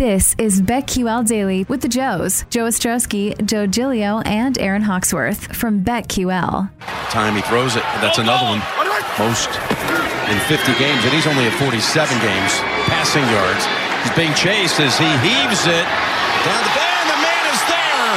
This 0.00 0.32
is 0.38 0.62
BetQL 0.64 1.28
Daily 1.28 1.68
with 1.68 1.84
the 1.84 1.88
Joes, 1.92 2.48
Joe 2.48 2.64
Ostrowski, 2.64 3.36
Joe 3.44 3.66
Giglio, 3.66 4.24
and 4.24 4.56
Aaron 4.56 4.80
Hawksworth 4.80 5.54
from 5.54 5.84
BetQL. 5.84 6.72
Time 7.12 7.36
he 7.36 7.42
throws 7.44 7.76
it. 7.76 7.84
That's 8.00 8.16
another 8.16 8.48
one. 8.48 8.64
Most 9.20 9.52
in 10.32 10.40
50 10.48 10.72
games, 10.80 11.04
and 11.04 11.12
he's 11.12 11.28
only 11.28 11.44
at 11.44 11.52
47 11.60 11.76
games 12.24 12.52
passing 12.88 13.28
yards. 13.28 13.68
He's 14.00 14.16
being 14.16 14.32
chased 14.32 14.80
as 14.80 14.96
he 14.96 15.04
heaves 15.20 15.68
it 15.68 15.84
down 16.48 16.62
the 16.64 16.74
band. 16.80 17.04
The 17.12 17.20
man 17.20 17.44
is 17.52 17.60
there. 17.68 18.08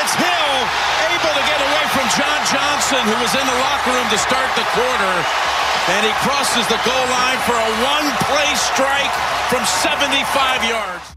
It's 0.00 0.16
Hill 0.16 0.56
able 1.04 1.36
to 1.36 1.44
get 1.44 1.60
away 1.60 1.84
from 1.92 1.99
John 2.16 2.42
Johnson, 2.50 3.02
who 3.06 3.14
was 3.22 3.34
in 3.38 3.46
the 3.46 3.58
locker 3.62 3.92
room 3.94 4.08
to 4.10 4.18
start 4.18 4.50
the 4.56 4.66
quarter. 4.74 5.14
And 5.94 6.04
he 6.04 6.12
crosses 6.26 6.66
the 6.66 6.80
goal 6.84 7.06
line 7.06 7.38
for 7.46 7.54
a 7.54 7.70
one-play 7.86 8.50
strike 8.56 9.12
from 9.48 9.64
75 9.64 10.64
yards. 10.64 11.16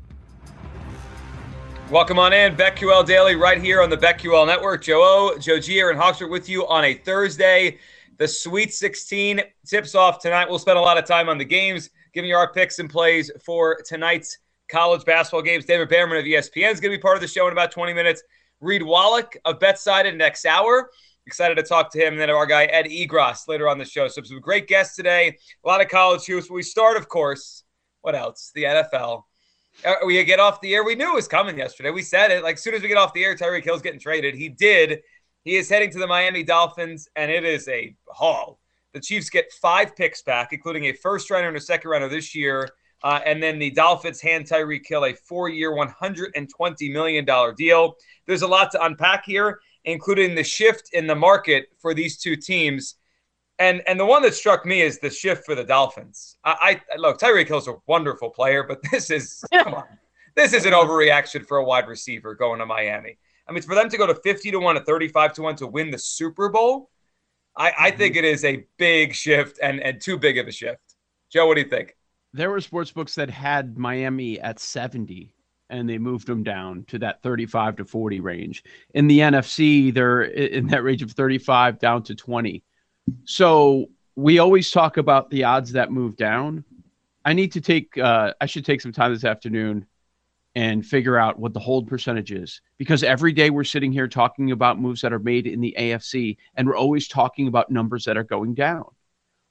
Welcome 1.90 2.20
on 2.20 2.32
in, 2.32 2.56
BetQL 2.56 3.06
Daily, 3.08 3.36
right 3.36 3.60
here 3.60 3.82
on 3.82 3.90
the 3.90 3.98
BetQL 3.98 4.46
Network. 4.46 4.84
Joe 4.84 5.02
O, 5.02 5.38
Joe 5.40 5.60
G, 5.60 5.80
and 5.80 5.98
Hawksworth 5.98 6.30
with 6.30 6.48
you 6.48 6.68
on 6.68 6.84
a 6.86 6.94
Thursday. 6.94 7.80
The 8.18 8.28
Sweet 8.28 8.72
16 8.72 9.42
tips 9.66 9.96
off 9.96 10.20
tonight. 10.20 10.48
We'll 10.48 10.60
spend 10.60 10.78
a 10.78 10.82
lot 10.82 11.00
of 11.00 11.06
time 11.06 11.28
on 11.28 11.40
the 11.40 11.46
games, 11.46 11.90
giving 12.14 12.30
you 12.30 12.36
our 12.36 12.54
picks 12.54 12.78
and 12.78 12.88
plays 12.88 13.32
for 13.44 13.82
tonight's 13.84 14.38
college 14.74 15.06
basketball 15.06 15.44
games. 15.44 15.66
David 15.66 15.88
Behrman 15.88 16.18
of 16.18 16.26
ESPN 16.26 16.72
is 16.72 16.80
going 16.80 16.92
to 16.92 16.98
be 16.98 17.02
part 17.02 17.16
of 17.16 17.22
the 17.22 17.28
show 17.28 17.46
in 17.46 17.54
about 17.54 17.72
20 17.72 17.94
minutes. 17.94 18.24
Reed 18.60 18.82
Wallach 18.82 19.38
of 19.46 19.60
BetSided 19.60 20.18
next 20.18 20.46
hour. 20.46 20.90
Excited 21.28 21.56
to 21.56 21.64
talk 21.64 21.92
to 21.92 22.00
him. 22.00 22.14
And 22.14 22.22
then 22.22 22.32
our 22.32 22.48
guy, 22.48 22.66
Ed 22.66 22.88
Egros, 22.88 23.48
later 23.48 23.70
on 23.70 23.78
the 23.78 23.86
show. 23.86 24.08
So 24.08 24.24
some 24.24 24.40
great 24.40 24.68
guests 24.68 24.96
today. 24.96 25.38
A 25.64 25.68
lot 25.68 25.80
of 25.80 25.90
college 25.90 26.26
hoops. 26.26 26.50
We 26.50 26.64
start, 26.64 26.98
of 26.98 27.08
course, 27.08 27.64
what 28.02 28.16
else? 28.16 28.52
The 28.56 28.64
NFL. 28.64 29.24
Uh, 29.86 29.94
we 30.06 30.24
get 30.24 30.40
off 30.40 30.60
the 30.62 30.74
air. 30.74 30.84
We 30.84 30.96
knew 30.96 31.12
it 31.12 31.16
was 31.16 31.28
coming 31.28 31.58
yesterday. 31.58 31.92
We 31.92 32.02
said 32.02 32.32
it. 32.32 32.44
Like, 32.44 32.56
as 32.56 32.64
soon 32.64 32.74
as 32.74 32.82
we 32.82 32.88
get 32.88 32.98
off 32.98 33.14
the 33.14 33.24
air, 33.24 33.36
Tyreek 33.36 33.64
Hill's 33.64 33.82
getting 33.84 34.00
traded. 34.00 34.36
He 34.36 34.50
did. 34.50 35.02
He 35.44 35.56
is 35.56 35.70
heading 35.70 35.92
to 35.92 36.00
the 36.00 36.08
Miami 36.08 36.44
Dolphins, 36.44 37.08
and 37.16 37.30
it 37.30 37.44
is 37.44 37.68
a 37.68 37.96
haul. 38.08 38.60
The 38.94 39.00
Chiefs 39.00 39.30
get 39.30 39.52
five 39.52 39.96
picks 39.96 40.24
back, 40.24 40.52
including 40.52 40.86
a 40.86 40.94
first 40.94 41.30
rounder 41.30 41.48
and 41.48 41.58
a 41.58 41.62
second 41.62 41.90
rounder 41.90 42.10
this 42.10 42.34
year. 42.34 42.70
Uh, 43.04 43.20
and 43.26 43.44
then 43.44 43.60
the 43.60 43.70
Dolphins 43.72 44.22
hand 44.22 44.46
Tyreek 44.46 44.88
Hill 44.88 45.06
a 45.06 45.14
four 45.14 45.50
year, 45.50 45.72
$120 45.72 46.92
million 46.92 47.26
deal. 47.56 47.96
There's 48.26 48.44
a 48.44 48.48
lot 48.48 48.72
to 48.72 48.84
unpack 48.84 49.26
here 49.26 49.60
including 49.86 50.36
the 50.36 50.44
shift 50.44 50.90
in 50.94 51.08
the 51.08 51.16
market 51.16 51.68
for 51.78 51.94
these 51.94 52.18
two 52.18 52.36
teams. 52.36 52.96
And 53.60 53.82
and 53.88 54.00
the 54.00 54.06
one 54.06 54.22
that 54.24 54.34
struck 54.34 54.66
me 54.66 54.82
is 54.82 55.00
the 55.00 55.10
shift 55.10 55.46
for 55.46 55.56
the 55.56 55.64
Dolphins. 55.64 56.38
I, 56.44 56.82
I 56.92 56.98
look, 56.98 57.20
Tyreek 57.20 57.48
Hill's 57.48 57.68
a 57.68 57.76
wonderful 57.86 58.30
player, 58.30 58.64
but 58.64 58.80
this 58.92 59.10
is 59.10 59.44
come 59.54 59.76
on. 59.76 59.84
This 60.36 60.54
is 60.54 60.66
an 60.66 60.74
overreaction 60.74 61.46
for 61.46 61.58
a 61.58 61.64
wide 61.64 61.88
receiver 61.88 62.34
going 62.34 62.60
to 62.60 62.66
Miami. 62.66 63.18
I 63.48 63.52
mean, 63.52 63.62
for 63.62 63.76
them 63.76 63.90
to 63.90 63.98
go 63.98 64.08
to 64.08 64.16
50 64.16 64.52
to 64.52 64.60
1 64.60 64.76
to 64.76 64.82
35 64.82 65.34
to 65.34 65.42
1 65.44 65.56
to 65.58 65.68
win 65.68 65.92
the 65.92 65.98
Super 66.00 66.50
Bowl, 66.50 66.90
I, 67.56 67.68
I 67.68 67.72
mm-hmm. 67.90 67.98
think 68.00 68.16
it 68.16 68.26
is 68.26 68.44
a 68.44 68.66
big 68.78 69.14
shift 69.14 69.60
and, 69.62 69.80
and 69.82 70.02
too 70.02 70.18
big 70.18 70.40
of 70.40 70.48
a 70.48 70.52
shift. 70.52 70.96
Joe, 71.30 71.46
what 71.46 71.56
do 71.56 71.62
you 71.62 71.70
think? 71.70 71.96
There 72.34 72.50
were 72.50 72.62
sports 72.62 72.92
books 72.92 73.16
that 73.16 73.30
had 73.30 73.78
Miami 73.78 74.40
at 74.40 74.60
70 74.60 75.34
and 75.70 75.90
they 75.90 75.98
moved 75.98 76.28
them 76.28 76.44
down 76.44 76.84
to 76.86 77.00
that 77.00 77.22
35 77.24 77.78
to 77.78 77.86
40 77.86 78.20
range. 78.20 78.64
In 78.94 79.08
the 79.08 79.20
NFC, 79.20 79.94
they're 79.94 80.24
in 80.24 80.68
that 80.68 80.84
range 80.84 81.02
of 81.02 81.12
35 81.12 81.80
down 81.80 82.04
to 82.04 82.16
20. 82.16 82.64
So 83.26 83.88
we 84.16 84.40
always 84.40 84.70
talk 84.70 84.98
about 84.98 85.30
the 85.30 85.44
odds 85.44 85.72
that 85.72 85.92
move 85.92 86.16
down. 86.16 86.64
I 87.26 87.34
need 87.34 87.52
to 87.54 87.62
take, 87.62 87.98
uh, 87.98 88.34
I 88.40 88.46
should 88.46 88.66
take 88.66 88.82
some 88.82 88.92
time 88.92 89.14
this 89.14 89.24
afternoon 89.24 89.86
and 90.56 90.86
figure 90.86 91.18
out 91.18 91.40
what 91.40 91.54
the 91.54 91.60
hold 91.60 91.88
percentage 91.88 92.32
is 92.32 92.62
because 92.78 93.02
every 93.04 93.32
day 93.32 93.50
we're 93.50 93.64
sitting 93.64 93.92
here 93.92 94.08
talking 94.08 94.52
about 94.52 94.80
moves 94.80 95.02
that 95.02 95.14
are 95.14 95.20
made 95.20 95.48
in 95.48 95.62
the 95.62 95.76
AFC 95.80 96.38
and 96.56 96.68
we're 96.68 96.78
always 96.78 97.08
talking 97.08 97.48
about 97.48 97.72
numbers 97.72 98.06
that 98.06 98.18
are 98.18 98.24
going 98.24 98.54
down. 98.54 98.86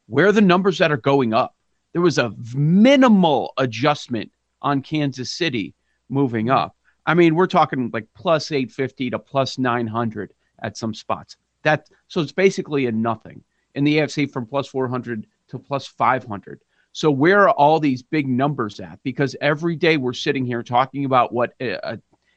Where 0.06 0.26
are 0.26 0.32
the 0.32 0.40
numbers 0.40 0.78
that 0.78 0.92
are 0.92 0.96
going 0.96 1.34
up? 1.34 1.56
There 1.92 2.02
was 2.02 2.18
a 2.18 2.32
minimal 2.54 3.52
adjustment 3.58 4.32
on 4.60 4.82
Kansas 4.82 5.30
City 5.30 5.74
moving 6.08 6.46
mm-hmm. 6.46 6.56
up. 6.56 6.76
I 7.04 7.14
mean, 7.14 7.34
we're 7.34 7.46
talking 7.46 7.90
like 7.92 8.06
plus 8.14 8.52
850 8.52 9.10
to 9.10 9.18
plus 9.18 9.58
900 9.58 10.32
at 10.62 10.76
some 10.76 10.94
spots. 10.94 11.36
That 11.64 11.88
so 12.08 12.20
it's 12.20 12.32
basically 12.32 12.86
a 12.86 12.92
nothing 12.92 13.42
in 13.74 13.84
the 13.84 13.98
AFC 13.98 14.30
from 14.30 14.46
plus 14.46 14.68
400 14.68 15.26
to 15.48 15.58
plus 15.58 15.86
500. 15.86 16.60
So 16.92 17.10
where 17.10 17.48
are 17.48 17.50
all 17.50 17.80
these 17.80 18.02
big 18.02 18.28
numbers 18.28 18.78
at? 18.78 19.00
Because 19.02 19.34
every 19.40 19.76
day 19.76 19.96
we're 19.96 20.12
sitting 20.12 20.44
here 20.44 20.62
talking 20.62 21.04
about 21.04 21.32
what 21.32 21.54
uh, 21.60 21.64
uh, 21.64 21.96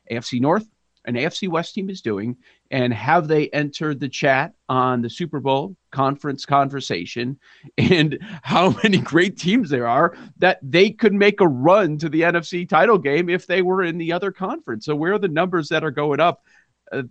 a, 0.09 0.15
a 0.15 0.19
AFC 0.19 0.39
North, 0.39 0.65
an 1.05 1.15
AFC 1.15 1.49
West 1.49 1.75
team 1.75 1.89
is 1.89 2.01
doing, 2.01 2.37
and 2.71 2.93
have 2.93 3.27
they 3.27 3.49
entered 3.49 3.99
the 3.99 4.09
chat 4.09 4.53
on 4.69 5.01
the 5.01 5.09
Super 5.09 5.39
Bowl 5.39 5.75
conference 5.91 6.45
conversation 6.45 7.39
and 7.77 8.17
how 8.41 8.75
many 8.83 8.97
great 8.97 9.37
teams 9.37 9.69
there 9.69 9.87
are 9.87 10.15
that 10.37 10.59
they 10.61 10.89
could 10.89 11.13
make 11.13 11.41
a 11.41 11.47
run 11.47 11.97
to 11.97 12.09
the 12.09 12.21
NFC 12.21 12.67
title 12.67 12.97
game 12.97 13.29
if 13.29 13.47
they 13.47 13.61
were 13.61 13.83
in 13.83 13.97
the 13.97 14.11
other 14.11 14.31
conference. 14.31 14.85
So 14.85 14.95
where 14.95 15.13
are 15.13 15.19
the 15.19 15.27
numbers 15.27 15.69
that 15.69 15.83
are 15.83 15.91
going 15.91 16.19
up? 16.19 16.43
Uh, 16.91 17.03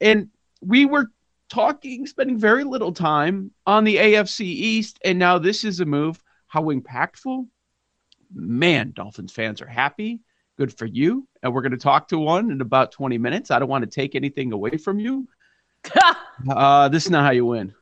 and 0.00 0.28
we 0.60 0.86
were 0.86 1.06
talking, 1.48 2.06
spending 2.06 2.38
very 2.38 2.64
little 2.64 2.92
time 2.92 3.50
on 3.66 3.84
the 3.84 3.96
AFC 3.96 4.40
East, 4.40 4.98
and 5.04 5.18
now 5.18 5.38
this 5.38 5.64
is 5.64 5.80
a 5.80 5.84
move. 5.84 6.22
How 6.46 6.64
impactful? 6.64 7.46
Man, 8.34 8.92
Dolphins 8.94 9.32
fans 9.32 9.62
are 9.62 9.66
happy. 9.66 10.20
Good 10.58 10.76
for 10.76 10.86
you. 10.86 11.26
And 11.42 11.54
we're 11.54 11.62
going 11.62 11.72
to 11.72 11.78
talk 11.78 12.08
to 12.08 12.18
one 12.18 12.50
in 12.50 12.60
about 12.60 12.90
20 12.90 13.16
minutes. 13.16 13.52
I 13.52 13.60
don't 13.60 13.68
want 13.68 13.84
to 13.84 13.90
take 13.90 14.16
anything 14.16 14.52
away 14.52 14.76
from 14.76 14.98
you. 14.98 15.28
uh, 16.50 16.88
this 16.88 17.04
is 17.04 17.10
not 17.10 17.24
how 17.24 17.30
you 17.30 17.46
win. 17.46 17.72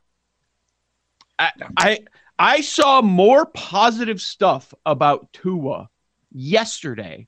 I, 1.39 1.51
I 1.75 1.99
I 2.39 2.61
saw 2.61 3.01
more 3.01 3.45
positive 3.47 4.21
stuff 4.21 4.73
about 4.85 5.33
Tua 5.33 5.89
yesterday 6.31 7.27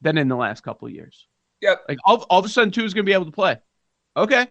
than 0.00 0.16
in 0.16 0.28
the 0.28 0.36
last 0.36 0.62
couple 0.62 0.86
of 0.86 0.94
years. 0.94 1.26
Yep. 1.60 1.84
Like 1.88 1.98
all, 2.04 2.26
all 2.30 2.38
of 2.38 2.44
a 2.44 2.48
sudden 2.48 2.70
Tua's 2.70 2.94
going 2.94 3.04
to 3.04 3.08
be 3.08 3.14
able 3.14 3.26
to 3.26 3.32
play. 3.32 3.58
Okay. 4.16 4.46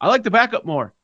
I 0.00 0.08
like 0.08 0.22
the 0.22 0.30
backup 0.30 0.64
more. 0.64 0.94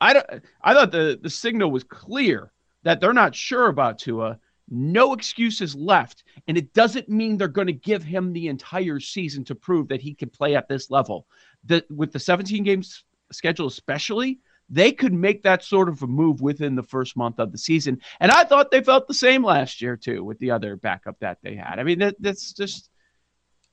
I 0.00 0.12
don't 0.12 0.26
I 0.62 0.74
thought 0.74 0.92
the 0.92 1.18
the 1.20 1.30
signal 1.30 1.70
was 1.70 1.82
clear 1.82 2.52
that 2.82 3.00
they're 3.00 3.12
not 3.12 3.34
sure 3.34 3.66
about 3.66 3.98
Tua 3.98 4.38
no 4.68 5.12
excuses 5.12 5.74
left. 5.74 6.24
And 6.48 6.56
it 6.56 6.72
doesn't 6.74 7.08
mean 7.08 7.36
they're 7.36 7.48
going 7.48 7.66
to 7.66 7.72
give 7.72 8.02
him 8.02 8.32
the 8.32 8.48
entire 8.48 9.00
season 9.00 9.44
to 9.44 9.54
prove 9.54 9.88
that 9.88 10.00
he 10.00 10.14
can 10.14 10.30
play 10.30 10.56
at 10.56 10.68
this 10.68 10.90
level. 10.90 11.26
The, 11.64 11.84
with 11.90 12.12
the 12.12 12.18
17 12.18 12.64
games 12.64 13.04
schedule, 13.32 13.66
especially, 13.66 14.40
they 14.68 14.90
could 14.92 15.12
make 15.12 15.42
that 15.42 15.62
sort 15.62 15.88
of 15.88 16.02
a 16.02 16.06
move 16.06 16.40
within 16.40 16.74
the 16.74 16.82
first 16.82 17.16
month 17.16 17.38
of 17.38 17.52
the 17.52 17.58
season. 17.58 18.00
And 18.18 18.32
I 18.32 18.44
thought 18.44 18.70
they 18.70 18.82
felt 18.82 19.06
the 19.06 19.14
same 19.14 19.44
last 19.44 19.80
year, 19.80 19.96
too, 19.96 20.24
with 20.24 20.38
the 20.38 20.50
other 20.50 20.76
backup 20.76 21.20
that 21.20 21.38
they 21.42 21.54
had. 21.54 21.78
I 21.78 21.84
mean, 21.84 22.00
that, 22.00 22.16
that's 22.18 22.52
just, 22.52 22.90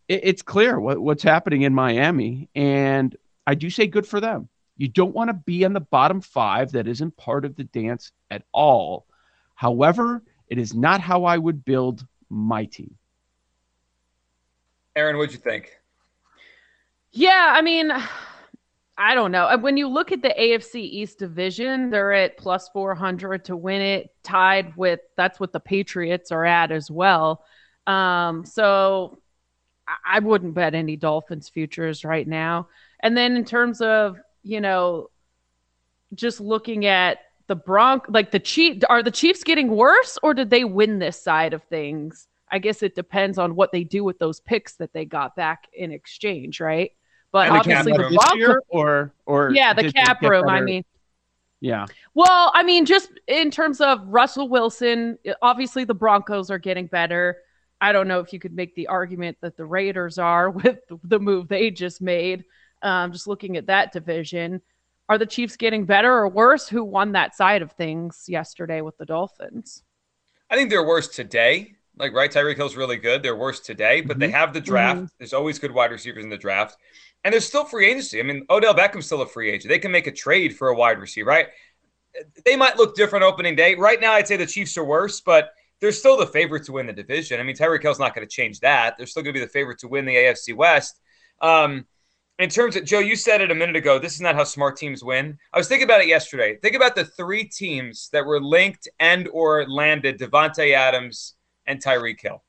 it, 0.07 0.21
it's 0.23 0.41
clear 0.41 0.79
what, 0.79 0.99
what's 0.99 1.23
happening 1.23 1.63
in 1.63 1.73
Miami. 1.73 2.49
And 2.53 3.15
I 3.47 3.55
do 3.55 3.69
say 3.69 3.87
good 3.87 4.05
for 4.05 4.19
them. 4.19 4.49
You 4.77 4.87
don't 4.87 5.15
want 5.15 5.29
to 5.29 5.33
be 5.33 5.65
on 5.65 5.73
the 5.73 5.81
bottom 5.81 6.21
five 6.21 6.71
that 6.71 6.87
isn't 6.87 7.17
part 7.17 7.45
of 7.45 7.55
the 7.55 7.63
dance 7.63 8.11
at 8.29 8.43
all. 8.51 9.07
However, 9.55 10.23
it 10.53 10.59
is 10.59 10.75
not 10.75 11.01
how 11.01 11.23
I 11.23 11.35
would 11.35 11.65
build 11.65 12.05
my 12.29 12.65
team. 12.65 12.95
Aaron, 14.95 15.17
what'd 15.17 15.33
you 15.33 15.39
think? 15.39 15.71
Yeah, 17.11 17.53
I 17.55 17.63
mean, 17.63 17.91
I 18.95 19.15
don't 19.15 19.31
know. 19.31 19.57
When 19.57 19.77
you 19.77 19.87
look 19.87 20.11
at 20.11 20.21
the 20.21 20.29
AFC 20.29 20.75
East 20.75 21.17
division, 21.17 21.89
they're 21.89 22.13
at 22.13 22.37
plus 22.37 22.69
400 22.69 23.45
to 23.45 23.55
win 23.55 23.81
it, 23.81 24.13
tied 24.21 24.77
with 24.77 24.99
that's 25.17 25.39
what 25.39 25.53
the 25.53 25.59
Patriots 25.59 26.31
are 26.31 26.45
at 26.45 26.71
as 26.71 26.91
well. 26.91 27.43
Um, 27.87 28.45
so 28.45 29.17
I 30.05 30.19
wouldn't 30.19 30.53
bet 30.53 30.75
any 30.75 30.97
Dolphins 30.97 31.49
futures 31.49 32.05
right 32.05 32.27
now. 32.27 32.67
And 32.99 33.17
then 33.17 33.35
in 33.35 33.43
terms 33.43 33.81
of, 33.81 34.19
you 34.43 34.61
know, 34.61 35.09
just 36.13 36.39
looking 36.39 36.85
at 36.85 37.17
the 37.47 37.55
Bronc, 37.55 38.05
like 38.09 38.31
the 38.31 38.39
Chief, 38.39 38.81
are 38.89 39.03
the 39.03 39.11
Chiefs 39.11 39.43
getting 39.43 39.69
worse 39.69 40.17
or 40.23 40.33
did 40.33 40.49
they 40.49 40.63
win 40.63 40.99
this 40.99 41.21
side 41.21 41.53
of 41.53 41.63
things? 41.63 42.27
I 42.49 42.59
guess 42.59 42.83
it 42.83 42.95
depends 42.95 43.37
on 43.37 43.55
what 43.55 43.71
they 43.71 43.83
do 43.83 44.03
with 44.03 44.19
those 44.19 44.39
picks 44.39 44.75
that 44.75 44.93
they 44.93 45.05
got 45.05 45.35
back 45.35 45.67
in 45.73 45.91
exchange, 45.91 46.59
right? 46.59 46.91
But 47.31 47.47
And 47.47 47.57
obviously 47.57 47.93
the 47.93 47.99
room 47.99 48.13
Broncos, 48.13 48.61
or 48.69 49.13
or 49.25 49.51
yeah, 49.51 49.73
the 49.73 49.91
cap 49.91 50.21
room. 50.21 50.47
I 50.47 50.61
mean, 50.61 50.85
yeah. 51.61 51.87
well, 52.13 52.51
I 52.53 52.61
mean, 52.61 52.85
just 52.85 53.09
in 53.27 53.49
terms 53.49 53.81
of 53.81 54.07
Russell 54.07 54.49
Wilson, 54.49 55.17
obviously 55.41 55.83
the 55.83 55.95
Broncos 55.95 56.51
are 56.51 56.59
getting 56.59 56.85
better. 56.85 57.37
I 57.81 57.91
don't 57.91 58.07
know 58.07 58.19
if 58.19 58.31
you 58.31 58.39
could 58.39 58.53
make 58.53 58.75
the 58.75 58.87
argument 58.87 59.37
that 59.41 59.57
the 59.57 59.65
Raiders 59.65 60.19
are 60.19 60.49
with 60.51 60.77
the 61.03 61.19
move 61.19 61.47
they 61.47 61.71
just 61.71 62.01
made. 62.01 62.45
Um, 62.83 63.11
just 63.13 63.27
looking 63.27 63.57
at 63.57 63.67
that 63.67 63.93
division, 63.93 64.61
are 65.09 65.17
the 65.17 65.25
Chiefs 65.25 65.57
getting 65.57 65.85
better 65.85 66.11
or 66.11 66.27
worse? 66.29 66.67
Who 66.67 66.83
won 66.83 67.11
that 67.13 67.35
side 67.35 67.61
of 67.61 67.71
things 67.73 68.25
yesterday 68.27 68.81
with 68.81 68.97
the 68.97 69.05
Dolphins? 69.05 69.83
I 70.49 70.55
think 70.55 70.69
they're 70.69 70.85
worse 70.85 71.07
today. 71.07 71.75
Like, 71.97 72.13
right, 72.13 72.31
Tyreek 72.31 72.55
Hill's 72.55 72.75
really 72.75 72.97
good. 72.97 73.21
They're 73.21 73.35
worse 73.35 73.59
today, 73.59 74.01
but 74.01 74.17
they 74.17 74.31
have 74.31 74.53
the 74.53 74.61
draft. 74.61 75.11
There's 75.19 75.33
always 75.33 75.59
good 75.59 75.71
wide 75.71 75.91
receivers 75.91 76.23
in 76.23 76.29
the 76.29 76.37
draft. 76.37 76.77
And 77.23 77.31
there's 77.31 77.47
still 77.47 77.65
free 77.65 77.87
agency. 77.87 78.19
I 78.19 78.23
mean, 78.23 78.45
Odell 78.49 78.73
Beckham's 78.73 79.05
still 79.05 79.21
a 79.21 79.27
free 79.27 79.49
agent. 79.51 79.69
They 79.69 79.79
can 79.79 79.91
make 79.91 80.07
a 80.07 80.11
trade 80.11 80.57
for 80.57 80.69
a 80.69 80.75
wide 80.75 80.99
receiver, 80.99 81.29
right? 81.29 81.47
They 82.45 82.55
might 82.55 82.77
look 82.77 82.95
different 82.95 83.23
opening 83.23 83.55
day. 83.55 83.75
Right 83.75 84.01
now, 84.01 84.13
I'd 84.13 84.27
say 84.27 84.37
the 84.37 84.45
Chiefs 84.45 84.77
are 84.77 84.83
worse, 84.83 85.21
but 85.21 85.51
they're 85.79 85.91
still 85.91 86.17
the 86.17 86.27
favorite 86.27 86.63
to 86.65 86.71
win 86.71 86.87
the 86.87 86.93
division. 86.93 87.39
I 87.39 87.43
mean, 87.43 87.55
Tyreek 87.55 87.81
Hill's 87.81 87.99
not 87.99 88.15
going 88.15 88.27
to 88.27 88.31
change 88.31 88.59
that. 88.61 88.97
They're 88.97 89.07
still 89.07 89.23
going 89.23 89.33
to 89.33 89.39
be 89.39 89.45
the 89.45 89.51
favorite 89.51 89.79
to 89.79 89.87
win 89.87 90.05
the 90.05 90.15
AFC 90.15 90.55
West. 90.55 90.99
Um, 91.41 91.85
in 92.39 92.49
terms 92.49 92.75
of 92.75 92.83
Joe, 92.83 92.99
you 92.99 93.15
said 93.15 93.41
it 93.41 93.51
a 93.51 93.55
minute 93.55 93.75
ago. 93.75 93.99
This 93.99 94.15
is 94.15 94.21
not 94.21 94.35
how 94.35 94.43
smart 94.43 94.75
teams 94.77 95.03
win. 95.03 95.37
I 95.53 95.57
was 95.57 95.67
thinking 95.67 95.85
about 95.85 96.01
it 96.01 96.07
yesterday. 96.07 96.57
Think 96.57 96.75
about 96.75 96.95
the 96.95 97.05
three 97.05 97.43
teams 97.45 98.09
that 98.11 98.25
were 98.25 98.41
linked 98.41 98.87
and 98.99 99.27
or 99.31 99.67
landed 99.67 100.19
Davante 100.19 100.73
Adams 100.73 101.35
and 101.67 101.81
Tyreek 101.81 102.21
Hill. 102.21 102.43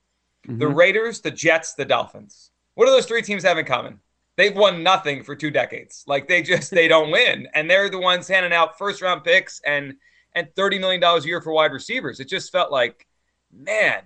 The 0.47 0.67
Mhm. 0.67 0.77
Raiders, 0.77 1.21
the 1.21 1.31
Jets, 1.31 1.75
the 1.75 1.85
Dolphins. 1.85 2.51
What 2.75 2.87
do 2.87 2.93
those 2.93 3.07
three 3.07 3.23
teams 3.23 3.45
have 3.45 3.59
in 3.59 3.65
common? 3.65 4.01
They've 4.37 4.55
won 4.57 4.83
nothing 4.83 5.23
for 5.23 5.37
two 5.37 5.51
decades. 5.51 6.03
Like 6.07 6.29
they 6.29 6.43
just 6.43 6.71
they 6.71 6.89
don't 6.89 7.11
win, 7.11 7.49
and 7.55 7.71
they're 7.71 7.89
the 7.89 7.99
ones 8.01 8.27
handing 8.27 8.53
out 8.53 8.77
first 8.79 9.01
round 9.01 9.23
picks 9.25 9.61
and 9.65 9.95
and 10.35 10.49
thirty 10.57 10.79
million 10.79 11.01
dollars 11.01 11.25
a 11.25 11.29
year 11.29 11.41
for 11.41 11.53
wide 11.53 11.73
receivers. 11.73 12.21
It 12.21 12.29
just 12.29 12.51
felt 12.51 12.73
like, 12.73 13.07
man, 13.53 14.03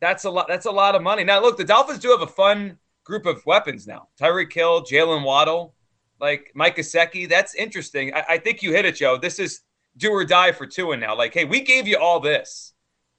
that's 0.00 0.24
a 0.24 0.30
lot. 0.30 0.48
That's 0.48 0.66
a 0.66 0.70
lot 0.72 0.94
of 0.96 1.02
money. 1.02 1.24
Now 1.24 1.40
look, 1.40 1.56
the 1.56 1.64
Dolphins 1.64 2.00
do 2.00 2.10
have 2.10 2.22
a 2.22 2.26
fun 2.26 2.78
group 3.04 3.26
of 3.26 3.44
weapons 3.46 3.86
now. 3.86 4.08
Tyreek 4.20 4.52
Hill, 4.52 4.82
Jaylen 4.84 5.24
Waddle, 5.24 5.74
like 6.20 6.52
Mike 6.54 6.76
Gesicki. 6.76 7.28
That's 7.28 7.54
interesting. 7.54 8.14
I, 8.14 8.24
I 8.30 8.38
think 8.38 8.62
you 8.62 8.72
hit 8.72 8.84
it, 8.84 8.96
Joe. 8.96 9.16
This 9.16 9.38
is 9.38 9.62
do 9.96 10.10
or 10.10 10.24
die 10.24 10.52
for 10.52 10.66
Tua 10.66 10.96
now. 10.96 11.16
Like, 11.16 11.34
hey, 11.34 11.44
we 11.44 11.60
gave 11.60 11.88
you 11.88 11.98
all 11.98 12.20
this. 12.20 12.72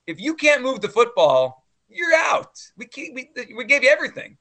If 0.08 0.20
you 0.20 0.36
can't 0.36 0.62
move 0.62 0.82
the 0.82 0.90
football, 0.90 1.66
you're 1.90 2.14
out. 2.16 2.58
We 2.78 2.86
can't, 2.86 3.14
we, 3.14 3.30
we 3.56 3.66
gave 3.66 3.84
you 3.84 3.90
everything. 3.90 4.38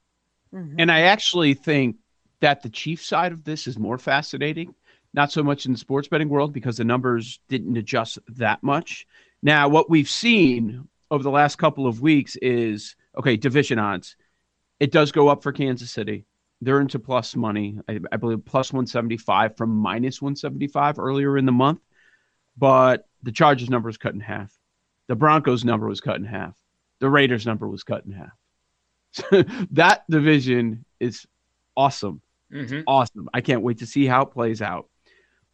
Mm-hmm. 0.55 0.77
And 0.79 0.91
I 0.91 1.03
actually 1.03 1.55
think 1.55 1.97
that 2.41 2.63
the 2.63 2.71
Chiefs 2.71 3.07
side 3.07 3.33
of 3.33 3.45
this 3.45 3.67
is 3.67 3.79
more 3.79 3.99
fascinating, 3.99 4.75
not 5.13 5.33
so 5.33 5.43
much 5.43 5.67
in 5.67 5.73
the 5.73 5.79
sports 5.79 6.09
betting 6.09 6.29
world 6.29 6.53
because 6.53 6.77
the 6.77 6.85
numbers 6.85 7.41
didn't 7.49 7.77
adjust 7.77 8.19
that 8.29 8.63
much. 8.63 9.07
Now, 9.43 9.69
what 9.69 9.91
we've 9.91 10.09
seen 10.09 10.89
over 11.11 11.23
the 11.23 11.31
last 11.31 11.57
couple 11.57 11.87
of 11.87 12.01
weeks 12.01 12.37
is 12.37 12.97
okay, 13.17 13.37
division 13.37 13.79
odds. 13.79 14.17
It 14.81 14.93
does 14.93 15.13
go 15.13 15.29
up 15.29 15.43
for 15.43 15.53
Kansas 15.53 15.91
City. 15.91 16.25
They're 16.63 16.81
into 16.81 16.99
plus 16.99 17.37
money. 17.37 17.79
I, 17.89 18.01
I 18.13 18.17
believe 18.17 18.45
plus 18.45 18.73
175 18.73 19.57
from 19.57 19.71
minus 19.71 20.21
175 20.21 20.99
earlier 20.99 21.39
in 21.39 21.47
the 21.47 21.53
month. 21.53 21.81
But 22.57 23.07
the 23.23 23.33
Chargers 23.33 23.71
number 23.71 23.87
was 23.87 23.97
cut 23.97 24.15
in 24.15 24.21
half. 24.21 24.53
The 25.07 25.17
Broncos 25.17 25.65
number 25.65 25.87
was 25.87 26.01
cut 26.01 26.17
in 26.17 26.25
half. 26.25 26.57
The 27.01 27.09
Raiders 27.09 27.47
number 27.47 27.69
was 27.69 27.83
cut 27.83 28.05
in 28.05 28.13
half. 28.13 29.47
that 29.73 30.05
division 30.09 30.85
is 30.99 31.27
awesome. 31.77 32.21
Mhm. 32.53 32.85
Awesome. 32.87 33.29
I 33.33 33.41
can't 33.41 33.63
wait 33.63 33.79
to 33.79 33.87
see 33.87 34.07
how 34.07 34.23
it 34.23 34.33
plays 34.33 34.61
out. 34.61 34.89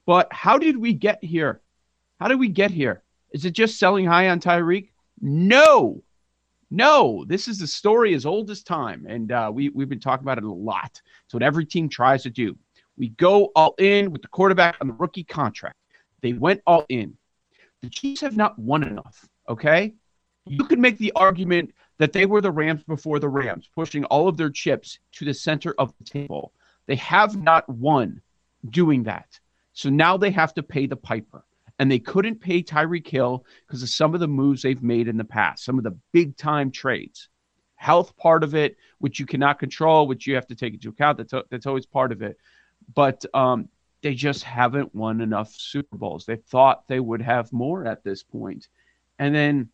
But 0.07 0.33
how 0.33 0.59
did 0.59 0.77
we 0.77 0.93
get 0.93 1.23
here? 1.23 1.61
How 2.21 2.29
did 2.29 2.39
we 2.41 2.49
get 2.49 2.71
here? 2.71 3.03
Is 3.33 3.45
it 3.45 3.53
just 3.53 3.79
selling 3.79 4.07
high 4.07 4.29
on 4.31 4.41
Tyreek? 4.41 4.91
No. 5.21 6.03
No, 6.71 7.25
this 7.27 7.47
is 7.49 7.63
a 7.63 7.67
story 7.67 8.15
as 8.15 8.27
old 8.27 8.51
as 8.51 8.63
time. 8.63 9.07
And 9.09 9.31
uh, 9.31 9.51
we, 9.55 9.69
we've 9.69 9.89
been 9.89 10.01
talking 10.01 10.25
about 10.25 10.39
it 10.39 10.45
a 10.45 10.53
lot. 10.53 11.01
It's 11.25 11.35
what 11.35 11.43
every 11.43 11.65
team 11.65 11.89
tries 11.89 12.23
to 12.25 12.31
do. 12.31 12.57
We 12.97 13.11
go 13.11 13.53
all 13.55 13.75
in 13.79 14.11
with 14.11 14.23
the 14.23 14.29
quarterback 14.29 14.77
on 14.81 14.89
the 14.89 14.95
rookie 14.95 15.25
contract. 15.25 15.77
They 16.23 16.33
went 16.33 16.63
all 16.67 16.85
in. 16.89 17.17
The 17.83 17.91
Chiefs 17.91 18.23
have 18.23 18.37
not 18.37 18.59
won 18.59 18.83
enough. 18.83 19.29
Okay. 19.49 19.95
You 20.47 20.65
could 20.65 20.79
make 20.79 20.99
the 20.99 21.13
argument 21.15 21.73
that 21.99 22.13
they 22.13 22.27
were 22.27 22.41
the 22.41 22.51
Rams 22.51 22.83
before 22.85 23.19
the 23.19 23.29
Rams, 23.29 23.69
pushing 23.75 24.05
all 24.05 24.29
of 24.29 24.37
their 24.37 24.51
chips 24.51 24.99
to 25.13 25.25
the 25.25 25.35
center 25.35 25.75
of 25.79 25.95
the 25.99 26.05
table. 26.05 26.53
They 26.87 26.97
have 26.97 27.37
not 27.37 27.69
won 27.69 28.21
doing 28.71 29.05
that. 29.05 29.39
So 29.73 29.89
now 29.91 30.17
they 30.17 30.31
have 30.31 30.55
to 30.55 30.63
pay 30.63 30.87
the 30.87 30.97
piper. 30.97 31.45
And 31.79 31.91
they 31.91 31.99
couldn't 31.99 32.41
pay 32.41 32.63
Tyreek 32.63 33.07
Hill 33.07 33.45
because 33.67 33.83
of 33.83 33.91
some 33.91 34.15
of 34.15 34.21
the 34.21 34.29
moves 34.29 34.63
they've 34.63 34.83
made 34.83 35.09
in 35.09 35.17
the 35.17 35.25
past, 35.25 35.65
some 35.65 35.77
of 35.77 35.85
the 35.85 35.97
big 36.13 36.37
time 36.37 36.71
trades. 36.71 37.29
Health 37.75 38.17
part 38.17 38.43
of 38.43 38.55
it, 38.55 38.77
which 38.99 39.21
you 39.21 39.27
cannot 39.27 39.59
control, 39.59 40.07
which 40.07 40.27
you 40.27 40.35
have 40.35 40.47
to 40.47 40.55
take 40.55 40.73
into 40.73 40.89
account. 40.89 41.19
That's, 41.19 41.35
that's 41.51 41.67
always 41.67 41.85
part 41.85 42.13
of 42.13 42.23
it. 42.23 42.39
But 42.95 43.25
um, 43.35 43.69
they 44.01 44.15
just 44.15 44.43
haven't 44.43 44.95
won 44.95 45.21
enough 45.21 45.53
Super 45.53 45.99
Bowls. 45.99 46.25
They 46.25 46.37
thought 46.37 46.89
they 46.89 47.01
would 47.01 47.21
have 47.21 47.53
more 47.53 47.87
at 47.87 48.03
this 48.03 48.23
point. 48.23 48.69
And 49.19 49.35
then 49.35 49.69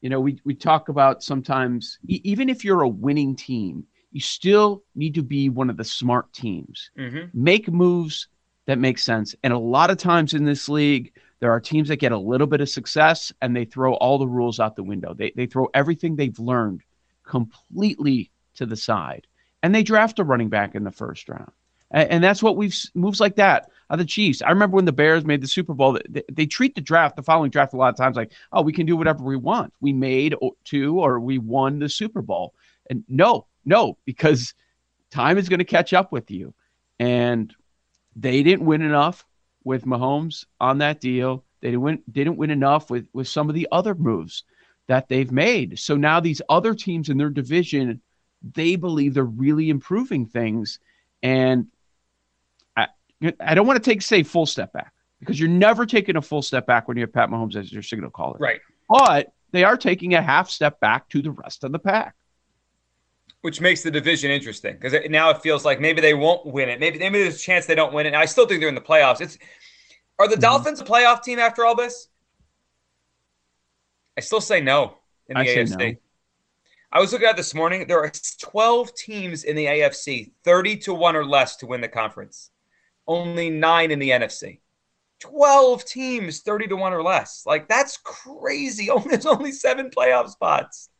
you 0.00 0.10
know, 0.10 0.20
we, 0.20 0.40
we 0.44 0.54
talk 0.54 0.88
about 0.88 1.22
sometimes, 1.22 1.98
e- 2.06 2.20
even 2.22 2.48
if 2.48 2.64
you're 2.64 2.82
a 2.82 2.88
winning 2.88 3.34
team, 3.34 3.84
you 4.12 4.20
still 4.20 4.84
need 4.94 5.14
to 5.14 5.22
be 5.22 5.48
one 5.48 5.68
of 5.68 5.76
the 5.76 5.84
smart 5.84 6.32
teams. 6.32 6.90
Mhm. 6.96 7.30
Make 7.34 7.70
moves 7.72 8.28
that 8.66 8.78
makes 8.78 9.02
sense. 9.02 9.34
And 9.42 9.52
a 9.52 9.58
lot 9.58 9.90
of 9.90 9.96
times 9.96 10.34
in 10.34 10.44
this 10.44 10.68
league, 10.68 11.12
there 11.40 11.52
are 11.52 11.60
teams 11.60 11.88
that 11.88 11.96
get 11.96 12.12
a 12.12 12.18
little 12.18 12.46
bit 12.46 12.60
of 12.60 12.68
success 12.68 13.32
and 13.42 13.54
they 13.54 13.64
throw 13.64 13.94
all 13.94 14.18
the 14.18 14.26
rules 14.26 14.60
out 14.60 14.76
the 14.76 14.82
window. 14.82 15.14
They, 15.14 15.32
they 15.36 15.46
throw 15.46 15.68
everything 15.74 16.16
they've 16.16 16.38
learned 16.38 16.82
completely 17.24 18.30
to 18.54 18.66
the 18.66 18.76
side. 18.76 19.26
And 19.62 19.74
they 19.74 19.82
draft 19.82 20.18
a 20.18 20.24
running 20.24 20.48
back 20.48 20.74
in 20.74 20.84
the 20.84 20.90
first 20.90 21.28
round. 21.28 21.52
And, 21.90 22.10
and 22.10 22.24
that's 22.24 22.42
what 22.42 22.56
we've 22.56 22.76
moves 22.94 23.20
like 23.20 23.36
that 23.36 23.70
are 23.90 23.96
the 23.96 24.04
Chiefs. 24.04 24.42
I 24.42 24.50
remember 24.50 24.76
when 24.76 24.84
the 24.84 24.92
Bears 24.92 25.24
made 25.24 25.42
the 25.42 25.48
Super 25.48 25.74
Bowl, 25.74 25.98
they, 26.08 26.22
they 26.32 26.46
treat 26.46 26.74
the 26.74 26.80
draft, 26.80 27.16
the 27.16 27.22
following 27.22 27.50
draft, 27.50 27.74
a 27.74 27.76
lot 27.76 27.90
of 27.90 27.96
times 27.96 28.16
like, 28.16 28.32
oh, 28.52 28.62
we 28.62 28.72
can 28.72 28.86
do 28.86 28.96
whatever 28.96 29.22
we 29.22 29.36
want. 29.36 29.72
We 29.80 29.92
made 29.92 30.34
two 30.64 30.98
or 30.98 31.20
we 31.20 31.38
won 31.38 31.78
the 31.78 31.88
Super 31.88 32.22
Bowl. 32.22 32.54
And 32.88 33.04
no, 33.08 33.46
no, 33.64 33.98
because 34.04 34.54
time 35.10 35.38
is 35.38 35.48
going 35.48 35.58
to 35.58 35.64
catch 35.64 35.92
up 35.92 36.12
with 36.12 36.30
you. 36.30 36.54
And 36.98 37.54
they 38.16 38.42
didn't 38.42 38.64
win 38.64 38.82
enough 38.82 39.24
with 39.62 39.84
Mahomes 39.84 40.46
on 40.58 40.78
that 40.78 41.00
deal. 41.00 41.44
They 41.60 41.68
didn't 41.68 41.82
win, 41.82 42.02
didn't 42.10 42.36
win 42.36 42.50
enough 42.50 42.90
with, 42.90 43.06
with 43.12 43.28
some 43.28 43.48
of 43.48 43.54
the 43.54 43.68
other 43.70 43.94
moves 43.94 44.44
that 44.88 45.08
they've 45.08 45.30
made. 45.30 45.78
So 45.78 45.96
now 45.96 46.20
these 46.20 46.42
other 46.48 46.74
teams 46.74 47.08
in 47.08 47.18
their 47.18 47.30
division, 47.30 48.00
they 48.54 48.76
believe 48.76 49.14
they're 49.14 49.24
really 49.24 49.68
improving 49.68 50.26
things. 50.26 50.78
And 51.22 51.66
I, 52.76 52.88
I 53.40 53.54
don't 53.54 53.66
want 53.66 53.82
to 53.82 53.90
take 53.90 54.02
say 54.02 54.22
full 54.22 54.46
step 54.46 54.72
back 54.72 54.92
because 55.20 55.38
you're 55.38 55.48
never 55.48 55.86
taking 55.86 56.16
a 56.16 56.22
full 56.22 56.42
step 56.42 56.66
back 56.66 56.88
when 56.88 56.96
you 56.96 57.02
have 57.02 57.12
Pat 57.12 57.28
Mahomes 57.28 57.56
as 57.56 57.72
your 57.72 57.82
signal 57.82 58.10
caller. 58.10 58.38
Right. 58.38 58.60
But 58.88 59.32
they 59.50 59.64
are 59.64 59.76
taking 59.76 60.14
a 60.14 60.22
half 60.22 60.48
step 60.48 60.80
back 60.80 61.08
to 61.10 61.22
the 61.22 61.32
rest 61.32 61.64
of 61.64 61.72
the 61.72 61.78
pack. 61.78 62.14
Which 63.46 63.60
makes 63.60 63.84
the 63.84 63.92
division 63.92 64.32
interesting 64.32 64.74
because 64.74 65.08
now 65.08 65.30
it 65.30 65.40
feels 65.40 65.64
like 65.64 65.78
maybe 65.80 66.00
they 66.00 66.14
won't 66.14 66.44
win 66.46 66.68
it. 66.68 66.80
Maybe 66.80 66.98
maybe 66.98 67.22
there's 67.22 67.36
a 67.36 67.38
chance 67.38 67.64
they 67.64 67.76
don't 67.76 67.92
win 67.92 68.04
it. 68.04 68.12
I 68.12 68.24
still 68.24 68.44
think 68.44 68.58
they're 68.58 68.68
in 68.68 68.74
the 68.74 68.80
playoffs. 68.80 69.20
It's 69.20 69.38
are 70.18 70.26
Mm-hmm. 70.26 70.34
the 70.34 70.40
Dolphins 70.40 70.80
a 70.80 70.84
playoff 70.84 71.22
team 71.22 71.38
after 71.38 71.64
all 71.64 71.76
this? 71.76 72.08
I 74.16 74.20
still 74.20 74.40
say 74.40 74.60
no 74.60 74.96
in 75.28 75.34
the 75.36 75.42
I 75.42 75.46
say 75.46 75.62
AFC. 75.62 75.78
no. 75.78 75.94
I 76.90 76.98
was 76.98 77.12
looking 77.12 77.28
at 77.28 77.36
this 77.36 77.54
morning. 77.54 77.86
There 77.86 78.00
are 78.00 78.10
12 78.40 78.94
teams 78.96 79.44
in 79.44 79.54
the 79.54 79.66
AFC, 79.66 80.32
30 80.42 80.76
to 80.78 80.94
1 80.94 81.14
or 81.14 81.24
less 81.24 81.54
to 81.58 81.66
win 81.66 81.80
the 81.80 81.88
conference. 81.88 82.50
Only 83.06 83.48
nine 83.48 83.92
in 83.92 84.00
the 84.00 84.10
NFC. 84.10 84.58
12 85.20 85.84
teams, 85.84 86.40
30 86.40 86.66
to 86.66 86.76
1 86.76 86.92
or 86.92 87.02
less. 87.04 87.44
Like, 87.46 87.68
that's 87.68 87.96
crazy. 87.98 88.90
Only, 88.90 89.08
there's 89.10 89.26
only 89.26 89.52
seven 89.52 89.90
playoff 89.90 90.30
spots. 90.30 90.90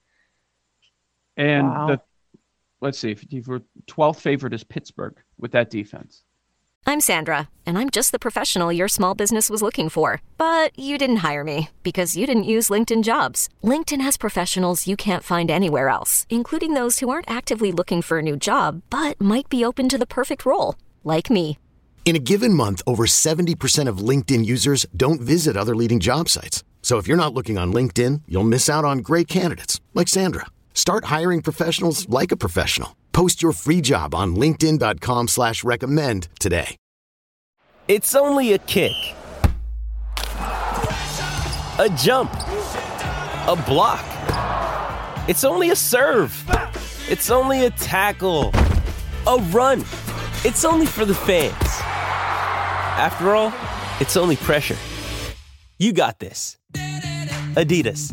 And 1.37 1.67
Wow. 1.69 1.87
the 1.89 2.01
let's 2.81 2.99
see, 2.99 3.11
if, 3.11 3.25
if 3.31 3.47
we're 3.47 3.63
12th 3.87 4.21
favorite 4.21 4.55
is 4.55 4.65
Pittsburgh 4.65 5.17
with 5.39 5.53
that 5.53 5.71
defense. 5.71 6.23
I'm 6.89 7.01
Sandra, 7.01 7.49
and 7.67 7.77
I'm 7.77 7.91
just 7.91 8.13
the 8.13 8.19
professional 8.19 8.73
your 8.73 8.87
small 8.87 9.17
business 9.17 9.51
was 9.51 9.61
looking 9.61 9.89
for. 9.89 10.23
But 10.39 10.71
you 10.79 10.99
didn't 10.99 11.25
hire 11.29 11.43
me 11.43 11.71
because 11.83 12.17
you 12.17 12.29
didn't 12.29 12.53
use 12.55 12.69
LinkedIn 12.69 13.03
jobs. 13.03 13.49
LinkedIn 13.65 14.01
has 14.01 14.17
professionals 14.17 14.87
you 14.87 14.95
can't 14.97 15.25
find 15.25 15.51
anywhere 15.51 15.89
else, 15.89 16.29
including 16.31 16.75
those 16.75 17.01
who 17.01 17.09
aren't 17.09 17.31
actively 17.31 17.73
looking 17.73 18.03
for 18.03 18.21
a 18.21 18.23
new 18.23 18.37
job 18.37 18.83
but 18.89 19.21
might 19.21 19.49
be 19.49 19.65
open 19.65 19.89
to 19.89 19.99
the 19.99 20.07
perfect 20.07 20.47
role, 20.47 20.77
like 21.03 21.29
me. 21.29 21.59
In 22.05 22.15
a 22.15 22.21
given 22.21 22.55
month, 22.55 22.83
over 22.87 23.05
70% 23.05 23.89
of 23.89 23.99
LinkedIn 23.99 24.47
users 24.47 24.87
don't 24.97 25.21
visit 25.21 25.57
other 25.57 25.75
leading 25.75 25.99
job 25.99 26.29
sites. 26.29 26.63
So 26.83 26.99
if 26.99 27.09
you're 27.09 27.17
not 27.17 27.35
looking 27.35 27.59
on 27.59 27.73
LinkedIn, 27.73 28.23
you'll 28.29 28.53
miss 28.55 28.71
out 28.71 28.85
on 28.85 28.99
great 28.99 29.27
candidates 29.27 29.81
like 29.93 30.07
Sandra. 30.07 30.47
Start 30.77 31.07
hiring 31.07 31.41
professionals 31.41 32.07
like 32.11 32.31
a 32.31 32.37
professional. 32.37 32.95
Post 33.13 33.43
your 33.43 33.53
free 33.53 33.81
job 33.81 34.15
on 34.15 34.37
linkedin.com 34.37 35.29
slash 35.29 35.65
recommend 35.65 36.29
today. 36.39 36.77
It's 37.89 38.15
only 38.15 38.53
a 38.53 38.59
kick. 38.59 38.93
A 41.79 41.89
jump. 41.97 42.31
A 43.49 43.57
block. 43.67 44.05
It's 45.31 45.45
only 45.45 45.71
a 45.71 45.77
serve. 45.77 46.45
It's 47.09 47.31
only 47.31 47.65
a 47.65 47.71
tackle. 47.71 48.51
A 49.27 49.39
run. 49.51 49.81
It's 50.45 50.67
only 50.67 50.85
for 50.85 51.07
the 51.07 51.15
fans. 51.15 51.55
After 52.99 53.35
all, 53.35 53.53
it's 53.99 54.19
only 54.19 54.37
pressure. 54.37 54.77
You 55.79 55.95
got 55.95 56.19
this. 56.19 56.59
Adidas. 57.55 58.13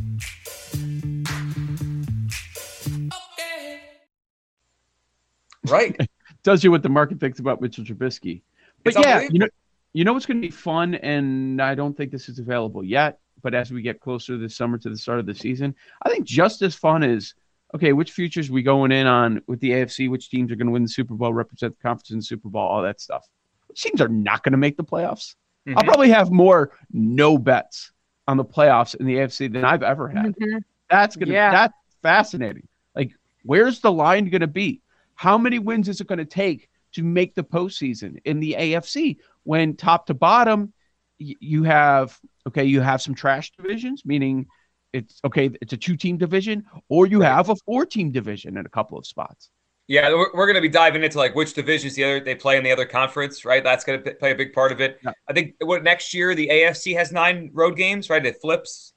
Right. 5.74 5.96
Tells 6.44 6.64
you 6.64 6.72
what 6.72 6.84
the 6.84 6.90
market 6.90 7.20
thinks 7.20 7.40
about 7.40 7.62
Mitchell 7.62 7.84
Trubisky. 7.84 8.42
But 8.84 8.96
It's 8.96 9.06
yeah, 9.06 9.22
you 9.32 9.40
know, 9.40 9.48
you 9.94 10.04
know 10.04 10.14
what's 10.14 10.26
going 10.26 10.42
to 10.42 10.48
be 10.48 10.52
fun, 10.52 10.96
and 10.96 11.62
I 11.62 11.74
don't 11.76 11.96
think 11.96 12.12
this 12.12 12.28
is 12.30 12.40
available 12.40 12.84
yet. 12.84 13.20
But 13.42 13.54
as 13.54 13.72
we 13.72 13.82
get 13.82 14.00
closer 14.00 14.38
this 14.38 14.56
summer 14.56 14.78
to 14.78 14.90
the 14.90 14.98
start 14.98 15.20
of 15.20 15.26
the 15.26 15.36
season, 15.36 15.76
I 16.04 16.10
think 16.10 16.26
just 16.26 16.62
as 16.62 16.76
fun 16.76 17.04
is 17.04 17.34
okay. 17.76 17.94
Which 17.94 18.12
futures 18.12 18.50
we 18.52 18.62
going 18.64 18.92
in 18.92 19.08
on 19.08 19.42
with 19.48 19.60
the 19.60 19.72
AFC? 19.72 20.10
Which 20.10 20.30
teams 20.30 20.52
are 20.52 20.56
going 20.56 20.68
to 20.68 20.72
win 20.74 20.84
the 20.84 20.90
Super 20.90 21.14
Bowl, 21.14 21.34
represent 21.34 21.78
the 21.78 21.82
conference 21.82 22.12
in 22.12 22.18
the 22.18 22.24
Super 22.24 22.50
Bowl, 22.50 22.62
all 22.62 22.82
that 22.84 23.00
stuff. 23.02 23.26
Which 23.68 23.82
teams 23.82 24.00
are 24.02 24.08
not 24.08 24.44
going 24.44 24.52
to 24.54 24.58
make 24.58 24.78
the 24.78 24.84
playoffs? 24.84 25.36
I'll 25.68 25.76
Mhm. 25.76 25.86
probably 25.86 26.10
have 26.10 26.30
more 26.32 26.78
no 26.92 27.38
bets 27.38 27.92
on 28.28 28.38
the 28.38 28.46
playoffs 28.46 28.96
in 28.96 29.06
the 29.06 29.16
AFC 29.16 29.48
than 29.52 29.64
I've 29.66 29.84
ever 29.84 30.08
had. 30.10 30.36
Mhm. 30.36 30.62
That's 30.90 31.16
gonna 31.16 31.32
Yeah. 31.34 31.52
that's 31.52 31.74
fascinating. 32.02 32.68
Like, 32.96 33.12
where's 33.44 33.80
the 33.80 33.92
line 33.92 34.30
gonna 34.30 34.46
be? 34.48 34.82
How 35.24 35.38
many 35.38 35.58
wins 35.58 35.88
is 35.88 36.02
it 36.02 36.08
gonna 36.08 36.26
take 36.26 36.68
to 36.96 37.02
make 37.02 37.34
the 37.34 37.46
postseason 37.46 38.20
in 38.26 38.42
the 38.42 38.58
AFC 38.60 39.20
when 39.44 39.78
top 39.78 40.08
to 40.08 40.14
bottom 40.14 40.74
you 41.18 41.64
have 41.64 42.20
okay, 42.46 42.66
you 42.66 42.82
have 42.82 43.02
some 43.02 43.16
trash 43.16 43.54
divisions, 43.58 44.04
meaning 44.04 44.48
it's 44.92 45.22
okay, 45.24 45.50
it's 45.62 45.72
a 45.72 45.78
two 45.78 45.96
team 45.96 46.18
division, 46.18 46.66
or 46.90 47.08
you 47.08 47.22
have 47.22 47.48
a 47.48 47.56
four 47.66 47.86
team 47.86 48.12
division 48.12 48.58
in 48.58 48.66
a 48.66 48.70
couple 48.70 48.98
of 48.98 49.06
spots. 49.06 49.50
Yeah, 49.88 50.10
we're, 50.10 50.28
we're 50.34 50.46
going 50.46 50.56
to 50.56 50.62
be 50.62 50.68
diving 50.68 51.06
into 51.06 51.18
like 51.18 51.36
which 51.36 51.54
divisions 51.54 51.96
the 51.96 52.04
other 52.04 52.20
they 52.20 52.36
play 52.36 52.58
in 52.58 52.64
the 52.66 52.74
other 52.74 52.86
conference, 52.86 53.46
right? 53.46 53.64
That's 53.64 53.86
going 53.86 54.04
to 54.04 54.16
play 54.16 54.32
a 54.32 54.36
big 54.36 54.52
part 54.52 54.74
of 54.74 54.82
it. 54.82 55.00
Yeah. 55.06 55.14
I 55.30 55.32
think 55.32 55.56
what 55.62 55.84
next 55.84 56.14
year 56.14 56.36
the 56.36 56.50
AFC 56.50 56.98
has 56.98 57.14
nine 57.14 57.50
road 57.54 57.78
games, 57.78 58.10
right? 58.10 58.26
It 58.26 58.42
flips. 58.42 58.92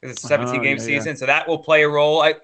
It's 0.00 0.22
a 0.22 0.26
uh-huh, 0.26 0.46
17 0.46 0.60
Oh, 0.60 0.62
game 0.62 0.76
yeah, 0.76 0.82
yeah. 0.82 0.98
season, 0.98 1.16
so 1.16 1.26
that 1.26 1.48
will 1.48 1.58
play 1.58 1.82
a 1.82 1.88
role. 1.88 2.22
I 2.22 2.34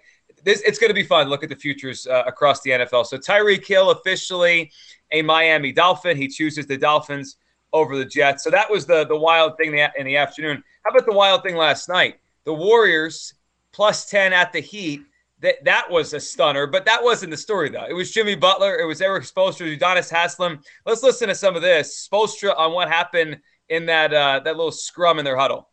this 0.45 0.61
it's 0.63 0.79
going 0.79 0.91
to 0.91 0.95
be 0.95 1.03
fun. 1.03 1.29
Look 1.29 1.43
at 1.43 1.49
the 1.49 1.57
futures 1.57 2.07
uh, 2.07 2.25
across 2.27 2.61
the 2.63 2.71
NFL. 2.71 3.07
So 3.07 3.19
Tyreek 3.19 3.67
Hill 3.67 3.91
officially 3.91 4.71
a 5.13 5.23
Miami 5.23 5.73
Dolphin. 5.73 6.17
He 6.17 6.29
chooses 6.29 6.67
the 6.67 6.77
Dolphins 6.77 7.37
over 7.73 7.97
the 7.97 8.05
Jets. 8.05 8.45
So 8.45 8.51
that 8.51 8.71
was 8.71 8.87
the 8.87 9.07
the 9.07 9.17
wild 9.17 9.57
thing 9.57 9.77
in 9.77 10.07
the, 10.07 10.17
afternoon. 10.17 10.63
How 10.85 10.91
about 10.91 11.07
the 11.07 11.13
wild 11.13 11.43
thing 11.43 11.57
last 11.57 11.89
night? 11.89 12.21
The 12.45 12.55
Warriors 12.55 13.35
plus 13.73 14.09
10 14.09 14.33
at 14.33 14.53
the 14.53 14.61
Heat. 14.61 15.03
That 15.41 15.65
that 15.65 15.89
was 15.89 16.15
a 16.15 16.21
stunner, 16.21 16.67
but 16.67 16.85
that 16.87 17.03
wasn't 17.03 17.31
the 17.31 17.37
story 17.37 17.69
though. 17.69 17.87
It 17.89 17.93
was 17.93 18.11
Jimmy 18.11 18.35
Butler, 18.35 18.77
it 18.81 18.87
was 18.87 19.01
Erik 19.01 19.23
Spoelstra, 19.23 19.79
Udonis 19.79 20.11
Haslem. 20.11 20.61
Let's 20.85 21.05
listen 21.05 21.29
to 21.29 21.35
some 21.35 21.55
of 21.55 21.63
this. 21.63 22.09
Spoelstra 22.13 22.59
on 22.59 22.73
what 22.73 22.89
happened 22.89 23.39
in 23.69 23.87
that 23.87 24.13
uh, 24.13 24.41
that 24.41 24.57
little 24.57 24.73
scrum 24.73 25.21
in 25.21 25.25
their 25.25 25.37
huddle. 25.37 25.69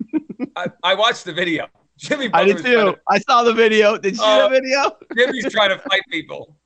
I, 0.56 0.66
I 0.82 0.94
watched 0.94 1.24
the 1.24 1.32
video. 1.32 1.68
Jimmy 1.98 2.28
I 2.32 2.44
did 2.44 2.58
too. 2.58 2.62
to- 2.92 2.98
I 3.08 3.18
saw 3.18 3.42
the 3.42 3.52
video. 3.54 3.96
Did 3.96 4.12
you 4.12 4.18
see 4.18 4.22
Oh. 4.24 4.48
the 4.48 4.60
video? 4.60 4.96
Jimmy's 5.16 5.50
trying 5.52 5.70
to 5.70 5.78
fight 5.78 6.02
people. 6.10 6.56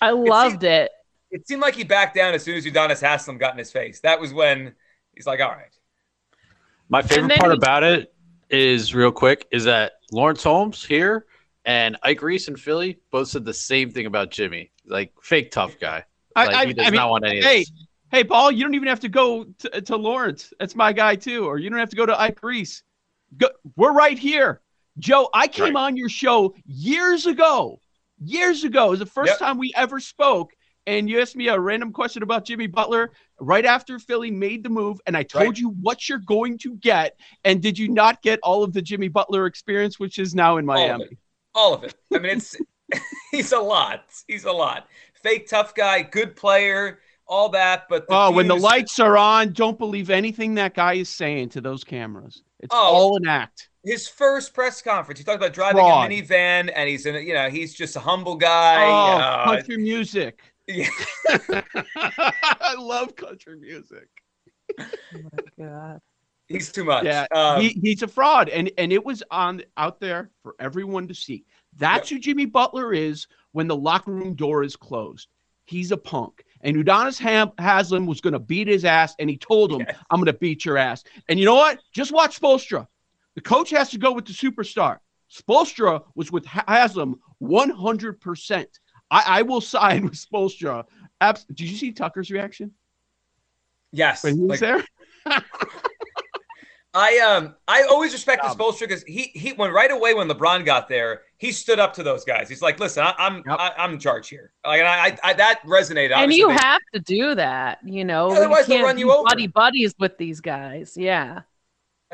I 0.00 0.10
loved 0.10 0.64
it. 0.64 0.90
It 1.30 1.48
seemed 1.48 1.62
like 1.62 1.74
he 1.74 1.82
backed 1.84 2.14
down 2.14 2.34
as 2.34 2.42
soon 2.44 2.56
as 2.56 2.64
Udonis 2.66 3.00
Haslem 3.00 3.38
got 3.38 3.52
in 3.52 3.58
his 3.58 3.72
face. 3.72 4.00
That 4.00 4.20
was 4.20 4.32
when 4.32 4.74
he's 5.14 5.26
like, 5.26 5.40
"All 5.40 5.48
right, 5.48 5.72
My 6.88 7.02
favorite 7.02 7.38
part 7.38 7.52
he- 7.52 7.56
about 7.58 7.82
it 7.82 8.12
is 8.50 8.94
real 8.94 9.10
quick 9.10 9.46
is 9.50 9.64
that 9.64 9.92
Lawrence 10.12 10.42
Holmes 10.42 10.84
here 10.84 11.26
and 11.64 11.96
Ike 12.02 12.22
Reese 12.22 12.46
in 12.48 12.56
Philly 12.56 12.98
both 13.10 13.28
said 13.28 13.44
the 13.44 13.54
same 13.54 13.90
thing 13.90 14.06
about 14.06 14.30
Jimmy. 14.30 14.70
Like 14.86 15.12
fake 15.22 15.50
tough 15.50 15.78
guy. 15.80 16.04
I- 16.36 16.46
Like 16.46 16.54
I- 16.54 16.66
he 16.66 16.72
does 16.74 16.86
I 16.86 16.90
mean, 16.90 16.96
not 16.98 17.10
want 17.10 17.24
any 17.24 17.40
hey, 17.40 17.60
of 17.62 17.66
this. 17.68 17.72
Hey, 18.10 18.22
Paul, 18.24 18.52
you 18.52 18.62
don't 18.62 18.74
even 18.74 18.86
have 18.88 19.00
to 19.00 19.08
go 19.08 19.44
to, 19.44 19.80
to 19.80 19.96
Lawrence. 19.96 20.52
That's 20.60 20.76
my 20.76 20.92
guy 20.92 21.16
too. 21.16 21.46
Or 21.46 21.58
you 21.58 21.68
don't 21.70 21.78
have 21.80 21.90
to 21.90 21.96
go 21.96 22.06
to 22.06 22.20
Ike 22.20 22.42
Reese. 22.42 22.82
Go, 23.36 23.48
we're 23.76 23.92
right 23.92 24.18
here. 24.18 24.60
Joe, 24.98 25.28
I 25.34 25.48
came 25.48 25.76
on 25.76 25.96
your 25.96 26.08
show 26.08 26.54
years 26.66 27.26
ago. 27.26 27.80
Years 28.22 28.64
ago. 28.64 28.86
It 28.86 28.90
was 28.90 28.98
the 29.00 29.06
first 29.06 29.32
Yep. 29.32 29.38
time 29.38 29.58
we 29.58 29.72
ever 29.74 29.98
spoke. 30.00 30.52
And 30.86 31.08
you 31.08 31.20
asked 31.20 31.34
me 31.34 31.48
a 31.48 31.58
random 31.58 31.92
question 31.92 32.22
about 32.22 32.44
Jimmy 32.44 32.66
Butler 32.66 33.12
right 33.40 33.64
after 33.64 33.98
Philly 33.98 34.30
made 34.30 34.62
the 34.62 34.68
move. 34.68 35.00
And 35.06 35.16
I 35.16 35.22
told 35.22 35.44
Right. 35.46 35.58
you 35.58 35.70
what 35.70 36.08
you're 36.08 36.18
going 36.18 36.58
to 36.58 36.76
get. 36.76 37.18
And 37.42 37.60
did 37.62 37.78
you 37.78 37.88
not 37.88 38.22
get 38.22 38.38
all 38.42 38.62
of 38.62 38.72
the 38.72 38.82
Jimmy 38.82 39.08
Butler 39.08 39.46
experience, 39.46 39.98
which 39.98 40.18
is 40.18 40.34
now 40.34 40.58
in 40.58 40.68
all 40.68 40.90
of 40.90 40.98
Miami? 40.98 41.04
it, 41.04 41.18
all 41.54 41.74
of 41.74 41.84
it." 41.84 41.94
I 42.12 42.18
mean, 42.18 42.36
it's 42.36 42.54
he's 43.32 43.52
a 43.52 43.58
lot. 43.58 44.04
He's 44.28 44.44
a 44.44 44.52
lot. 44.52 44.86
Fake 45.14 45.48
tough 45.48 45.74
guy, 45.74 46.02
good 46.02 46.36
player, 46.36 47.00
all 47.26 47.48
that. 47.48 47.88
But 47.88 48.04
Oh, 48.10 48.30
when 48.30 48.46
the 48.46 48.54
lights 48.54 49.00
are 49.00 49.16
on, 49.16 49.54
don't 49.54 49.78
believe 49.78 50.10
anything 50.10 50.54
that 50.54 50.74
guy 50.74 50.94
is 50.94 51.08
saying 51.08 51.48
to 51.50 51.60
those 51.62 51.82
cameras. 51.82 52.43
It's 52.60 52.74
Oh. 52.74 52.78
all 52.94 53.16
an 53.16 53.26
act. 53.26 53.68
his 53.84 54.08
first 54.08 54.54
press 54.54 54.80
conference, 54.80 55.18
he 55.18 55.24
talked 55.24 55.36
about 55.36 55.52
driving 55.52 55.80
Fraud. 55.82 56.10
a 56.10 56.14
minivan, 56.14 56.72
and 56.74 56.88
he's 56.88 57.04
in, 57.04 57.14
you 57.26 57.34
know, 57.34 57.50
he's 57.50 57.74
just 57.74 57.96
a 57.96 58.00
humble 58.00 58.34
guy. 58.36 58.84
Oh, 58.86 59.18
Uh, 59.18 59.44
country 59.44 59.76
music. 59.76 60.40
yeah. 60.66 60.88
I 61.96 62.74
love 62.78 63.14
country 63.16 63.58
music. 63.58 64.08
My 64.78 64.86
God, 65.58 66.00
he's 66.48 66.72
too 66.72 66.84
much. 66.84 67.04
Yeah, 67.04 67.26
Um, 67.34 67.60
he, 67.60 67.68
he's 67.82 68.02
a 68.02 68.08
fraud, 68.08 68.48
and 68.48 68.70
and 68.78 68.92
it 68.92 69.04
was 69.04 69.22
on 69.30 69.62
out 69.76 70.00
there 70.00 70.30
for 70.42 70.54
everyone 70.58 71.06
to 71.08 71.14
see. 71.14 71.44
That's 71.76 72.08
who 72.08 72.18
Jimmy 72.18 72.46
Butler 72.46 72.92
is 72.94 73.26
when 73.52 73.66
the 73.66 73.76
locker 73.76 74.12
room 74.12 74.34
door 74.34 74.62
is 74.62 74.76
closed. 74.76 75.28
He's 75.66 75.92
a 75.92 75.96
punk. 75.96 76.43
And 76.64 76.76
Udonis 76.76 77.18
Ham- 77.20 77.52
Haslem 77.58 78.06
was 78.06 78.20
going 78.20 78.32
to 78.32 78.38
beat 78.40 78.66
his 78.66 78.84
ass, 78.84 79.14
and 79.18 79.30
he 79.30 79.36
told 79.36 79.70
him, 79.70 79.84
Yes. 79.86 79.96
"I'm 80.10 80.18
going 80.18 80.26
to 80.26 80.32
beat 80.32 80.64
your 80.64 80.76
ass." 80.78 81.04
And 81.28 81.38
you 81.38 81.44
know 81.44 81.54
what? 81.54 81.78
Just 81.92 82.10
watch 82.10 82.40
Spoelstra. 82.40 82.86
The 83.36 83.40
coach 83.42 83.70
has 83.70 83.90
to 83.90 83.98
go 83.98 84.12
with 84.12 84.24
the 84.24 84.32
superstar. 84.32 84.98
Spoelstra 85.30 86.02
was 86.14 86.32
with 86.32 86.46
Haslem 86.46 87.20
100. 87.38 88.20
percent 88.20 88.68
I, 89.10 89.24
I 89.26 89.42
will 89.42 89.60
side 89.60 90.02
with 90.04 90.14
Spoelstra. 90.14 90.84
Abs- 91.20 91.44
Did 91.44 91.60
you 91.60 91.76
see 91.76 91.92
Tucker's 91.92 92.30
reaction 92.30 92.72
yes. 93.92 94.24
when 94.24 94.36
he 94.36 94.40
like, 94.42 94.50
was 94.50 94.60
there? 94.60 94.84
I 96.96 97.18
um 97.18 97.54
I 97.66 97.82
always 97.84 98.12
respect 98.12 98.44
Um, 98.44 98.56
the 98.56 98.62
Spoelstra 98.62 98.80
because 98.80 99.02
he 99.02 99.30
he 99.34 99.52
went 99.52 99.72
right 99.72 99.90
away 99.90 100.14
when 100.14 100.28
LeBron 100.28 100.64
got 100.64 100.88
there. 100.88 101.22
He 101.38 101.50
stood 101.50 101.78
up 101.80 101.92
to 101.94 102.02
those 102.04 102.24
guys. 102.24 102.48
He's 102.48 102.62
like, 102.62 102.78
listen, 102.78 103.02
I, 103.02 103.14
I'm 103.18 103.36
Yep. 103.46 103.56
I, 103.58 103.72
I'm 103.76 103.92
in 103.94 103.98
charge 103.98 104.28
here. 104.28 104.52
Like, 104.64 104.78
and 104.80 104.88
I, 104.88 105.18
I 105.24 105.32
that 105.34 105.60
resonated. 105.66 106.12
and 106.12 106.32
you 106.32 106.48
they- 106.48 106.54
have 106.54 106.80
to 106.94 107.00
do 107.00 107.34
that, 107.34 107.78
you 107.84 108.04
know. 108.04 108.30
Yeah, 108.32 108.38
otherwise 108.38 108.66
they'll 108.66 108.84
run 108.84 108.96
you 108.98 109.12
over. 109.12 109.24
Buddy 109.24 109.48
buddies 109.48 109.94
with 109.98 110.16
these 110.18 110.40
guys, 110.40 110.96
yeah. 110.96 111.40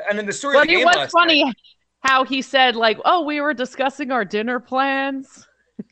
and 0.09 0.19
then 0.19 0.25
the 0.27 0.33
story 0.33 0.57
of 0.57 0.63
But 0.63 0.69
the 0.69 0.75
it 0.75 0.77
game 0.79 0.87
was 0.87 0.97
last 0.97 1.13
funny 1.13 1.45
night- 1.45 1.57
how 2.03 2.25
he 2.25 2.41
said, 2.41 2.75
like, 2.75 2.99
"Oh, 3.05 3.25
we 3.25 3.43
were 3.43 3.53
discussing 3.53 4.11
our 4.11 4.25
dinner 4.25 4.59
plans." 4.59 5.47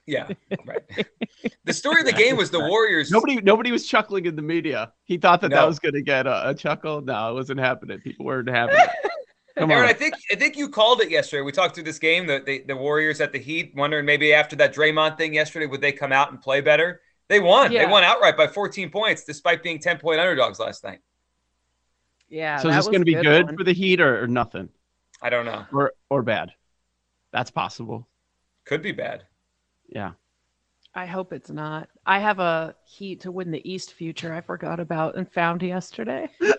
Yeah, 0.08 0.26
right. 0.64 1.06
the 1.64 1.72
story 1.74 2.00
of 2.00 2.06
the 2.06 2.14
game 2.14 2.38
was 2.38 2.50
the 2.50 2.60
Warriors. 2.60 3.10
Nobody, 3.10 3.36
nobody 3.42 3.70
was 3.70 3.86
chuckling 3.86 4.24
in 4.24 4.36
the 4.36 4.42
media. 4.42 4.90
He 5.04 5.18
thought 5.18 5.42
that 5.42 5.50
that 5.50 5.66
was 5.66 5.78
going 5.78 5.92
to 5.92 6.00
get 6.00 6.26
a, 6.26 6.48
a 6.48 6.54
chuckle. 6.54 7.02
No, 7.02 7.30
it 7.30 7.34
wasn't 7.34 7.60
happening. 7.60 8.00
People 8.00 8.24
weren't 8.24 8.48
having 8.48 8.76
it. 8.76 8.88
Come 9.58 9.70
Aaron, 9.70 9.84
on. 9.84 9.90
I 9.90 9.92
think 9.92 10.14
I 10.32 10.36
think 10.36 10.56
you 10.56 10.70
called 10.70 11.02
it 11.02 11.10
yesterday. 11.10 11.42
We 11.42 11.52
talked 11.52 11.74
through 11.74 11.84
this 11.84 11.98
game, 11.98 12.26
the, 12.26 12.42
the 12.46 12.64
the 12.68 12.76
Warriors 12.76 13.20
at 13.20 13.32
the 13.32 13.38
Heat, 13.38 13.74
wondering 13.76 14.06
maybe 14.06 14.32
after 14.32 14.56
that 14.56 14.74
Draymond 14.74 15.18
thing 15.18 15.34
yesterday, 15.34 15.66
would 15.66 15.82
they 15.82 15.92
come 15.92 16.12
out 16.12 16.30
and 16.30 16.40
play 16.40 16.62
better? 16.62 17.02
They 17.28 17.40
won. 17.40 17.70
They 17.70 17.84
won 17.84 18.02
outright 18.02 18.36
by 18.36 18.46
14 18.46 18.88
points, 18.88 19.24
despite 19.24 19.62
being 19.62 19.78
10 19.78 19.98
point 19.98 20.20
underdogs 20.20 20.58
last 20.58 20.84
night. 20.84 21.00
Yeah. 22.30 22.56
so 22.56 22.68
is 22.68 22.76
this 22.76 22.86
was 22.86 22.88
going 22.88 23.00
to 23.00 23.04
be 23.04 23.14
a 23.14 23.22
good 23.22 23.46
one. 23.46 23.56
for 23.58 23.64
the 23.64 23.74
Heat 23.74 24.00
or, 24.00 24.22
or 24.22 24.26
nothing, 24.26 24.70
I 25.20 25.28
don't 25.28 25.44
know. 25.44 25.66
or 25.72 25.92
or 26.08 26.22
bad? 26.22 26.52
That's 27.32 27.50
possible. 27.50 28.08
Could 28.64 28.80
be 28.80 28.92
bad. 28.92 29.24
Yeah. 29.88 30.12
I 30.94 31.06
hope 31.06 31.32
it's 31.32 31.50
not. 31.50 31.88
I 32.06 32.18
have 32.18 32.38
a 32.40 32.74
Heat 32.84 33.20
to 33.20 33.30
win 33.30 33.50
the 33.50 33.70
East 33.70 33.92
future. 33.94 34.32
I 34.34 34.40
forgot 34.40 34.80
about 34.80 35.16
and 35.16 35.30
found 35.30 35.62
yesterday. 35.62 36.28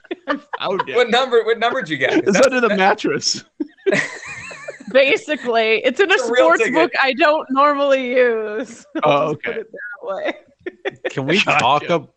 Oh, 0.62 0.78
what 0.90 1.10
number? 1.10 1.44
What 1.44 1.58
number 1.58 1.82
did 1.82 1.90
you 1.90 1.98
get? 1.98 2.28
It's 2.28 2.40
under 2.40 2.62
the 2.62 2.76
mattress. 2.76 3.44
Basically, 4.92 5.78
it's 5.84 6.00
in 6.00 6.12
a, 6.12 6.14
It's 6.14 6.24
a 6.24 6.26
sports 6.28 6.70
book 6.72 6.92
I 7.02 7.14
don't 7.14 7.48
normally 7.52 8.10
use. 8.16 8.86
Oh, 9.04 9.10
I'll 9.10 9.30
Oh, 9.30 9.34
just 9.34 9.44
put 9.44 9.52
okay. 9.52 9.60
it 9.62 9.68
that 9.72 10.08
way. 10.08 10.34
Can 11.10 11.26
we 11.26 11.42
Gotcha. 11.44 11.60
talk? 11.60 11.84
Ab- 11.90 12.10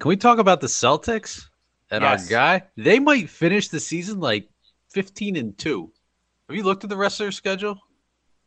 can 0.00 0.08
we 0.08 0.16
talk 0.16 0.38
about 0.38 0.60
the 0.60 0.66
Celtics 0.66 1.44
and 1.90 2.02
Yes. 2.02 2.24
our 2.24 2.30
guy? 2.30 2.62
They 2.76 2.98
might 2.98 3.28
finish 3.28 3.68
the 3.68 3.78
season 3.80 4.18
like 4.20 4.48
fifteen 4.88 5.36
and 5.36 5.56
two. 5.58 5.92
Have 6.48 6.56
you 6.56 6.62
looked 6.64 6.82
at 6.84 6.90
the 6.90 6.96
rest 6.96 7.20
of 7.20 7.24
their 7.24 7.32
schedule? 7.32 7.78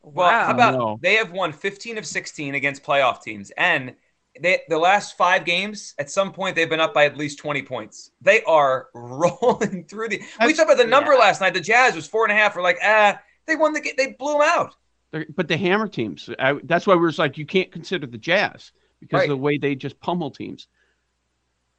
Well, 0.03 0.29
how 0.29 0.51
about 0.51 0.73
no. 0.73 0.99
they 1.01 1.15
have 1.15 1.31
won 1.31 1.53
15 1.53 1.97
of 1.97 2.05
16 2.05 2.55
against 2.55 2.83
playoff 2.83 3.21
teams, 3.23 3.51
and 3.57 3.95
they 4.39 4.61
the 4.67 4.77
last 4.77 5.15
five 5.15 5.45
games 5.45 5.93
at 5.97 6.09
some 6.11 6.33
point 6.33 6.55
they've 6.55 6.69
been 6.69 6.79
up 6.79 6.93
by 6.93 7.05
at 7.05 7.17
least 7.17 7.39
20 7.39 7.61
points. 7.63 8.11
They 8.21 8.43
are 8.43 8.87
rolling 8.93 9.85
through 9.85 10.09
the. 10.09 10.21
we 10.45 10.53
talked 10.53 10.69
about 10.71 10.77
the 10.83 10.89
number 10.89 11.13
yeah. 11.13 11.19
last 11.19 11.39
night. 11.41 11.53
The 11.53 11.61
Jazz 11.61 11.95
was 11.95 12.07
four 12.07 12.25
and 12.25 12.31
a 12.31 12.35
half. 12.35 12.55
We're 12.55 12.63
like, 12.63 12.79
ah, 12.83 13.19
they 13.45 13.55
won 13.55 13.73
the. 13.73 13.81
ga- 13.81 13.93
They 13.97 14.13
blew 14.19 14.33
them 14.33 14.41
out. 14.43 14.75
They're- 15.11 15.27
but 15.35 15.47
the 15.47 15.57
hammer 15.57 15.87
teams, 15.87 16.29
I, 16.39 16.53
that's 16.63 16.85
why 16.87 16.95
we 16.95 17.01
were 17.01 17.13
like, 17.17 17.37
you 17.37 17.45
can't 17.45 17.71
consider 17.71 18.05
the 18.07 18.17
Jazz 18.17 18.71
because 18.99 19.19
Right. 19.19 19.29
of 19.29 19.37
the 19.37 19.41
way 19.41 19.57
they 19.57 19.75
just 19.75 19.99
pummel 19.99 20.31
teams. 20.31 20.67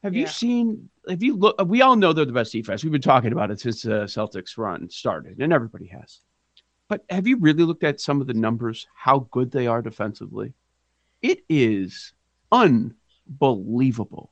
Have 0.02 0.14
you 0.14 0.26
seen? 0.26 0.90
Have 1.08 1.22
you 1.22 1.34
look? 1.36 1.56
We 1.66 1.80
all 1.82 1.96
know 1.96 2.12
they're 2.12 2.26
the 2.26 2.32
best 2.32 2.52
defense. 2.52 2.84
We've 2.84 2.92
been 2.92 3.00
talking 3.00 3.32
about 3.32 3.50
it 3.50 3.58
since 3.60 3.82
the 3.82 4.04
Celtics 4.04 4.56
run 4.58 4.88
started, 4.90 5.38
and 5.40 5.52
everybody 5.52 5.86
has. 5.86 6.20
But 6.94 7.04
have 7.10 7.26
you 7.26 7.38
really 7.38 7.64
looked 7.64 7.82
at 7.82 8.00
some 8.00 8.20
of 8.20 8.28
the 8.28 8.34
numbers? 8.34 8.86
How 8.94 9.26
good 9.32 9.50
they 9.50 9.66
are 9.66 9.82
defensively? 9.82 10.54
It 11.22 11.40
is 11.48 12.12
unbelievable. 12.52 14.30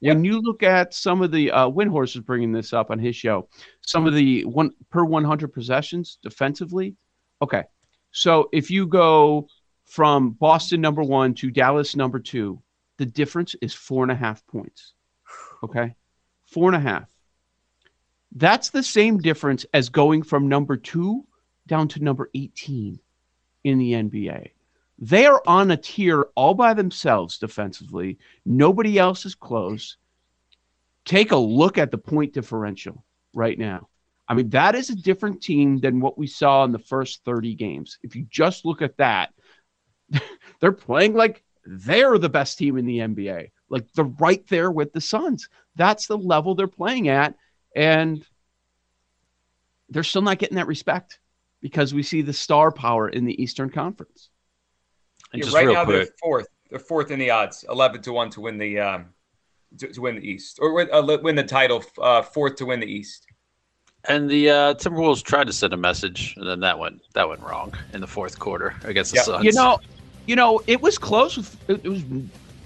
When 0.00 0.22
you 0.22 0.38
look 0.42 0.62
at 0.62 0.92
some 0.92 1.22
of 1.22 1.32
the 1.32 1.50
uh, 1.50 1.70
Windhorst 1.70 2.16
is 2.16 2.20
bringing 2.20 2.52
this 2.52 2.74
up 2.74 2.90
on 2.90 2.98
his 2.98 3.16
show, 3.16 3.48
some 3.80 4.06
of 4.06 4.12
the 4.12 4.44
one 4.44 4.72
per 4.90 5.06
100 5.06 5.54
possessions 5.54 6.18
defensively. 6.22 6.96
Okay, 7.40 7.62
so 8.10 8.50
if 8.52 8.70
you 8.70 8.86
go 8.86 9.48
from 9.86 10.32
Boston 10.32 10.82
number 10.82 11.02
one 11.02 11.32
to 11.36 11.50
Dallas 11.50 11.96
number 11.96 12.18
two, 12.18 12.60
the 12.98 13.06
difference 13.06 13.56
is 13.62 13.72
four 13.72 14.02
and 14.02 14.12
a 14.12 14.16
half 14.16 14.46
points. 14.48 14.92
Okay, 15.62 15.94
four 16.44 16.68
and 16.68 16.76
a 16.76 16.90
half. 16.90 17.08
That's 18.32 18.68
the 18.68 18.82
same 18.82 19.16
difference 19.16 19.64
as 19.72 19.88
going 19.88 20.24
from 20.24 20.46
number 20.46 20.76
two 20.76 21.24
down 21.72 21.88
to 21.88 22.04
number 22.04 22.28
18 22.34 23.00
in 23.64 23.78
the 23.78 23.92
NBA. 23.92 24.50
They 24.98 25.24
are 25.24 25.42
on 25.46 25.70
a 25.70 25.76
tier 25.78 26.26
all 26.34 26.52
by 26.52 26.74
themselves 26.74 27.38
defensively. 27.38 28.18
Nobody 28.44 28.98
else 28.98 29.24
is 29.24 29.34
close. 29.34 29.96
Take 31.06 31.32
a 31.32 31.36
look 31.36 31.78
at 31.78 31.90
the 31.90 31.96
point 31.96 32.34
differential 32.34 33.02
right 33.32 33.58
now. 33.58 33.88
I 34.28 34.34
mean, 34.34 34.50
that 34.50 34.74
is 34.74 34.90
a 34.90 34.94
different 34.94 35.42
team 35.42 35.78
than 35.78 35.98
what 35.98 36.18
we 36.18 36.26
saw 36.26 36.62
in 36.64 36.72
the 36.72 36.78
first 36.78 37.24
30 37.24 37.54
games. 37.54 37.98
If 38.02 38.14
you 38.16 38.26
just 38.28 38.66
look 38.66 38.82
at 38.82 38.98
that, 38.98 39.32
they're 40.60 40.72
playing 40.72 41.14
like 41.14 41.42
they're 41.64 42.18
the 42.18 42.28
best 42.28 42.58
team 42.58 42.76
in 42.76 42.84
the 42.84 42.98
NBA. 42.98 43.50
Like 43.70 43.90
they're 43.94 44.04
right 44.04 44.46
there 44.48 44.70
with 44.70 44.92
the 44.92 45.00
Suns. 45.00 45.48
That's 45.74 46.06
the 46.06 46.18
level 46.18 46.54
they're 46.54 46.66
playing 46.66 47.08
at. 47.08 47.34
And 47.74 48.22
they're 49.88 50.02
still 50.02 50.20
not 50.20 50.38
getting 50.38 50.56
that 50.56 50.66
respect 50.66 51.18
because 51.62 51.94
we 51.94 52.02
see 52.02 52.20
the 52.20 52.32
star 52.32 52.70
power 52.70 53.08
in 53.08 53.24
the 53.24 53.40
Eastern 53.42 53.70
Conference. 53.70 54.28
And 55.32 55.40
Yeah, 55.40 55.44
just 55.44 55.54
right 55.54 55.64
real 55.64 55.74
now 55.74 55.84
they're 55.84 56.08
fourth. 56.20 56.48
They're 56.68 56.78
fourth 56.78 57.10
in 57.10 57.18
the 57.18 57.30
odds, 57.30 57.64
11 57.68 58.02
to 58.02 58.12
one 58.12 58.28
to 58.30 58.40
win 58.40 58.58
the 58.58 58.80
um, 58.80 59.06
to, 59.78 59.88
to 59.88 60.00
win 60.00 60.16
the 60.16 60.26
East 60.26 60.58
or 60.60 60.74
win, 60.74 60.88
uh, 60.92 61.18
win 61.22 61.36
the 61.36 61.44
title. 61.44 61.82
Uh, 61.98 62.20
fourth 62.20 62.56
to 62.56 62.66
win 62.66 62.80
the 62.80 62.86
East. 62.86 63.26
and 64.08 64.28
the 64.28 64.50
uh, 64.50 64.74
Timberwolves 64.74 65.22
tried 65.22 65.46
to 65.46 65.52
send 65.52 65.72
a 65.72 65.76
message, 65.76 66.34
and 66.36 66.46
then 66.46 66.60
that 66.60 66.78
went 66.78 67.00
that 67.14 67.28
went 67.28 67.40
wrong 67.40 67.72
in 67.94 68.00
the 68.00 68.06
fourth 68.06 68.38
quarter 68.38 68.74
against 68.84 69.12
the 69.12 69.18
Yeah. 69.18 69.22
Suns. 69.22 69.44
You 69.44 69.52
know, 69.52 69.78
you 70.26 70.36
know, 70.36 70.60
it 70.66 70.80
was 70.82 70.98
close. 70.98 71.36
With, 71.36 71.70
it, 71.70 71.80
it 71.84 71.88
was 71.88 72.02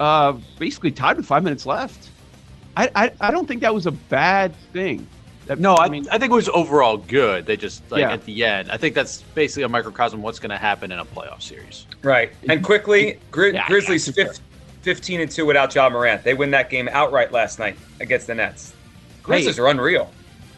uh, 0.01 0.33
basically 0.59 0.91
tied 0.91 1.17
with 1.17 1.27
five 1.27 1.45
minutes 1.45 1.67
left. 1.67 2.11
I, 2.77 2.91
I, 2.95 3.13
I 3.21 3.31
don't 3.31 3.47
think 3.47 3.63
that 3.63 3.75
was 3.75 3.87
a 3.87 3.93
bad 3.93 4.55
thing. 4.73 5.07
No, 5.59 5.77
I, 5.77 5.89
mean, 5.89 6.07
I 6.11 6.19
think 6.19 6.33
it 6.33 6.35
was 6.35 6.49
overall 6.49 6.97
good. 6.97 7.47
They 7.47 7.57
just 7.57 7.89
like 7.91 8.01
Yeah. 8.01 8.13
at 8.13 8.25
the 8.25 8.45
end. 8.45 8.71
I 8.71 8.77
think 8.77 8.95
that's 8.95 9.23
basically 9.35 9.63
a 9.63 9.69
microcosm 9.69 10.21
of 10.21 10.25
what's 10.25 10.39
going 10.39 10.51
to 10.51 10.57
happen 10.57 10.91
in 10.91 10.99
a 10.99 11.05
playoff 11.05 11.43
series. 11.43 11.87
Right. 12.03 12.33
And 12.49 12.65
quickly, 12.65 13.19
Gri- 13.31 13.55
Yeah, 13.55 13.67
Grizzlies 13.69 14.09
yeah, 14.09 14.25
for 14.27 14.33
fif- 14.35 14.43
15 14.83 15.21
and 15.21 15.31
2 15.31 15.47
without 15.47 15.75
Ja 15.75 15.89
Morant. 15.89 16.25
They 16.25 16.35
win 16.35 16.51
that 16.53 16.71
game 16.71 16.89
outright 16.91 17.33
last 17.33 17.59
night 17.59 17.77
against 18.01 18.27
the 18.27 18.35
Nets. 18.35 18.73
Grizzlies 19.23 19.59
are 19.59 19.69
unreal. 19.69 20.13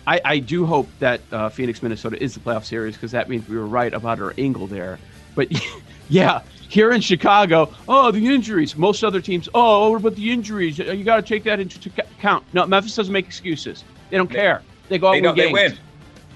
I, 0.06 0.20
I 0.24 0.38
do 0.38 0.64
hope 0.64 0.88
that 1.00 1.20
uh, 1.32 1.50
Phoenix, 1.50 1.82
Minnesota 1.82 2.22
is 2.22 2.32
the 2.34 2.40
playoff 2.40 2.64
series 2.64 2.94
because 2.94 3.12
that 3.12 3.28
means 3.28 3.46
we 3.48 3.56
were 3.56 3.66
right 3.66 3.92
about 3.92 4.20
our 4.20 4.32
angle 4.38 4.66
there. 4.66 4.98
But 5.34 5.48
yeah, 6.08 6.40
here 6.68 6.92
in 6.92 7.00
Chicago, 7.02 7.72
oh, 7.88 8.10
the 8.10 8.26
injuries. 8.26 8.74
Most 8.76 9.04
other 9.04 9.20
teams, 9.20 9.48
oh, 9.54 9.90
what 9.90 10.00
about 10.00 10.14
the 10.14 10.32
injuries? 10.32 10.78
You 10.78 11.04
got 11.04 11.16
to 11.16 11.22
take 11.22 11.44
that 11.44 11.60
into 11.60 11.90
account. 11.98 12.44
No, 12.54 12.66
Memphis 12.66 12.96
doesn't 12.96 13.12
make 13.12 13.26
excuses. 13.26 13.84
They 14.10 14.16
don't 14.16 14.30
care. 14.30 14.62
They 14.88 14.98
go 14.98 15.08
out 15.08 15.12
They, 15.12 15.18
and 15.18 15.24
don't, 15.24 15.36
they 15.36 15.46
win 15.52 15.54
games. 15.70 15.72
win. 15.72 15.80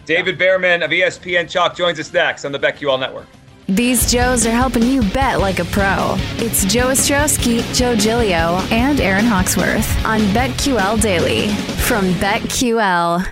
David 0.05 0.39
Behrman 0.39 0.83
of 0.83 0.91
ESPN 0.91 1.49
Chalk 1.49 1.77
joins 1.77 1.99
us 2.01 2.13
next 2.13 2.45
on 2.45 2.53
the 2.53 2.59
BetQL 2.59 2.99
Network. 2.99 3.27
These 3.69 4.11
Joes 4.11 4.45
are 4.47 4.51
helping 4.51 4.83
you 4.83 5.03
bet 5.13 5.39
like 5.41 5.61
a 5.61 5.65
pro. 5.67 6.17
It's 6.39 6.65
Joe 6.65 6.89
Ostrowski, 6.89 7.63
Joe 7.75 7.95
Giglio, 7.95 8.59
and 8.71 9.01
Aaron 9.01 9.25
Hawksworth 9.25 10.05
on 10.05 10.21
BetQL 10.35 11.01
Daily 11.01 11.49
from 11.87 12.13
BetQL. 12.15 13.27